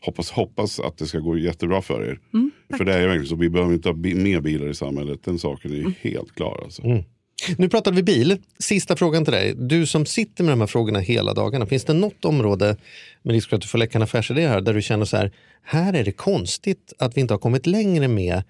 [0.00, 2.18] hoppas, hoppas att det ska gå jättebra för er.
[2.34, 5.20] Mm, för det är ju verkligen så, vi behöver inte ha mer bilar i samhället.
[5.24, 6.60] Den saken är ju helt klar.
[6.64, 6.82] Alltså.
[7.56, 8.38] Nu pratade vi bil.
[8.58, 9.54] Sista frågan till dig.
[9.56, 11.66] Du som sitter med de här frågorna hela dagarna.
[11.66, 12.76] Finns det något område,
[13.22, 15.32] med risk för att du får läcka en affärsidé här, där du känner så här,
[15.62, 18.42] här är det konstigt att vi inte har kommit längre med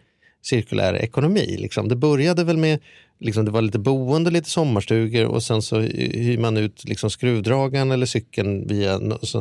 [0.43, 1.57] cirkulär ekonomi.
[1.59, 1.89] Liksom.
[1.89, 2.79] Det började väl med,
[3.21, 7.91] liksom, det var lite boende, lite sommarstugor och sen så hyr man ut liksom, skruvdragaren
[7.91, 8.97] eller cykeln via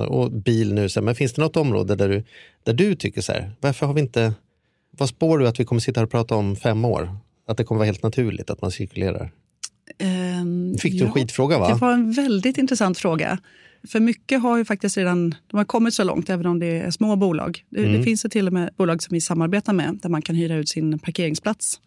[0.08, 0.90] och bil nu.
[0.90, 1.06] Så här.
[1.06, 2.24] Men finns det något område där du,
[2.64, 4.34] där du tycker så här, varför har vi inte,
[4.92, 7.18] vad spår du att vi kommer sitta här och prata om fem år?
[7.48, 9.32] Att det kommer vara helt naturligt att man cirkulerar?
[9.98, 11.68] Ehm, Fick du en skitfråga va?
[11.70, 13.38] Det var en väldigt intressant fråga.
[13.88, 16.92] För mycket har ju faktiskt redan de har kommit så långt, även om det är
[16.92, 17.64] små bolag.
[17.70, 17.94] Det, Mm.
[17.94, 20.56] det finns ju till och med bolag som vi samarbetar med där man kan hyra
[20.56, 21.80] ut sin parkeringsplats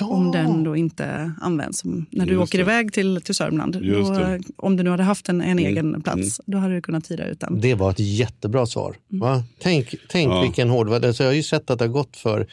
[0.00, 0.06] Ja.
[0.06, 1.78] om den då inte används.
[1.78, 2.62] Som när du Just åker det.
[2.62, 5.64] iväg till, till Sörmland, då, om du nu hade haft en, en Mm.
[5.66, 7.60] egen plats, då hade du kunnat hyra ut den.
[7.60, 8.96] Det var ett jättebra svar.
[9.08, 9.42] Va?
[9.58, 10.42] Tänk, tänk Ja.
[10.42, 11.12] vilken hårdvara.
[11.12, 12.46] Så jag har ju sett att det har gått för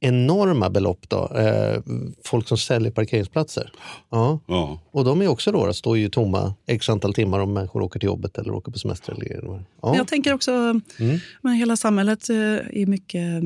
[0.00, 1.08] enorma belopp.
[1.08, 1.28] Då.
[1.36, 1.80] Eh,
[2.24, 3.72] folk som säljer parkeringsplatser.
[4.10, 4.40] Ja.
[4.46, 4.80] Ja.
[4.90, 8.06] Och de är också då, står ju tomma x antal timmar om människor åker till
[8.06, 9.12] jobbet eller åker på semester.
[9.12, 9.96] Eller, ja.
[9.96, 11.18] Jag tänker också, Mm.
[11.42, 13.42] men hela samhället eh, är mycket,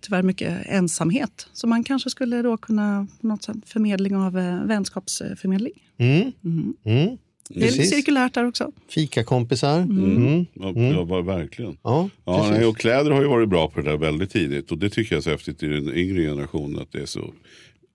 [0.00, 1.46] tyvärr mycket ensamhet.
[1.52, 5.72] Så man kanske skulle då kunna, på något sätt, förmedling av eh, vänskapsförmedling.
[5.98, 6.32] Mm.
[6.40, 6.74] Mhm.
[6.84, 7.18] Mm.
[7.54, 7.90] Det är Precis.
[7.90, 8.72] cirkulärt där också.
[8.88, 9.78] Fikakompisar.
[9.80, 10.46] Mm.
[10.54, 11.76] Ja, ja, var- verkligen.
[11.82, 14.72] Ja, Ja, nej, och kläder har ju varit bra på det där väldigt tidigt.
[14.72, 16.82] Och det tycker jag är så häftigt i den yngre generationen.
[16.82, 17.34] Att det är så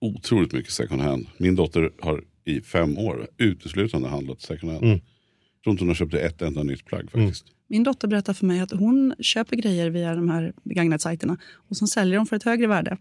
[0.00, 1.26] otroligt mycket second hand.
[1.38, 4.84] Min dotter har i fem år uteslutande handlat second hand.
[4.84, 4.94] Mm.
[4.98, 7.44] Jag tror inte hon har köpt ett enda nytt plagg faktiskt.
[7.70, 11.36] Min dotter berättar för mig att hon köper grejer via de här begagnat-sajterna
[11.68, 12.96] och sen säljer de för ett högre värde.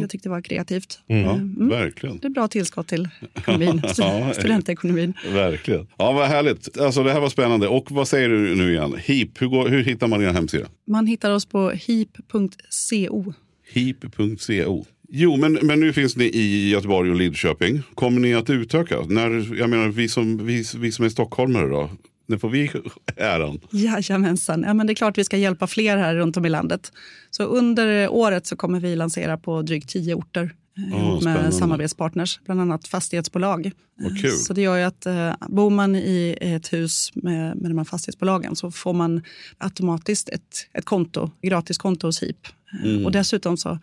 [0.00, 1.00] Jag tyckte det var kreativt.
[1.06, 1.68] Ja, Mm.
[1.68, 2.18] verkligen.
[2.18, 5.14] Det är bra tillskott till ekonomin, Ja, studentekonomin.
[5.32, 5.86] Verkligen.
[5.98, 6.78] Ja, vad härligt.
[6.80, 7.68] Alltså, det här var spännande.
[7.68, 8.94] Och vad säger du nu igen?
[9.06, 10.66] HEAP, hur, går, hur hittar man er hemsida?
[10.86, 13.32] Man hittar oss på heap.co.
[13.74, 14.84] HEAP.co.
[15.14, 17.82] Jo, men, men nu finns ni i Göteborg och Lidköping.
[17.94, 19.00] Kommer ni att utöka?
[19.08, 21.90] När, jag menar, vi som, vi, vi som är stockholmare då?
[22.32, 22.70] När får vi
[23.16, 23.60] äran?
[23.70, 24.62] Jajamensan.
[24.66, 26.92] Ja, men det är klart vi ska hjälpa fler här runt om i landet.
[27.30, 31.42] Så under året så kommer vi lansera på drygt tio orter Åh, ihop spännande.
[31.42, 33.66] med samarbetspartners, bland annat fastighetsbolag.
[33.66, 34.30] Eh.
[34.30, 37.84] Så det gör ju att eh, bor man i ett hus med, med de här
[37.84, 39.22] fastighetsbolagen så får man
[39.58, 42.46] automatiskt ett, ett konto, gratis konto hos HIP.
[42.46, 42.52] Eh,
[42.84, 43.06] Mm.
[43.06, 43.78] Och dessutom så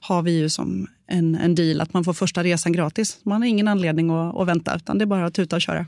[0.00, 3.18] har vi ju som en, en deal att man får första resan gratis.
[3.22, 5.86] Man har ingen anledning att, att vänta utan det är bara att tuta och köra.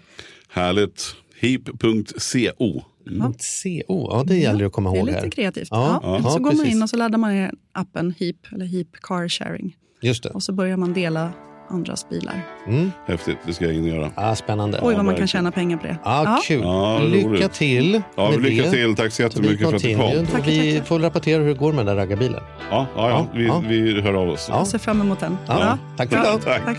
[0.48, 1.16] Härligt.
[1.40, 2.82] HEAP.co.
[3.10, 3.32] Mm.
[3.32, 5.30] CO, ja det gäller att komma Det är ihåg lite här.
[5.30, 5.68] kreativt.
[5.70, 6.74] Ja, Ja, ja, så går man precis.
[6.74, 9.76] in och så laddar man ner appen HEAP eller HEAP Car Sharing.
[10.02, 10.28] Just det.
[10.30, 11.32] Och så börjar man dela
[11.70, 12.40] andras bilar.
[12.68, 12.90] Mm.
[13.06, 14.10] Häftigt, det ska jag in och göra.
[14.14, 14.78] Ah, spännande.
[14.82, 15.96] Oj, vad man kan tjäna pengar på det.
[16.04, 16.60] Ah, Kul.
[16.62, 18.70] Ja, lycka till Ja, med lycka det.
[18.70, 18.96] till.
[18.96, 20.00] Tack så jättemycket för att du kom.
[20.04, 20.30] continued.
[20.30, 22.40] Tackar, vi får rapportera hur det går med den där raggarbilen.
[22.70, 23.26] Ja, ja, ja.
[23.34, 23.62] Vi, Ja.
[23.68, 24.46] vi hör av oss.
[24.50, 24.56] Ja.
[24.58, 25.36] Jag ser fram emot den.
[25.46, 26.42] Ja, tack för idag.
[26.42, 26.64] Tack.
[26.64, 26.78] Tack.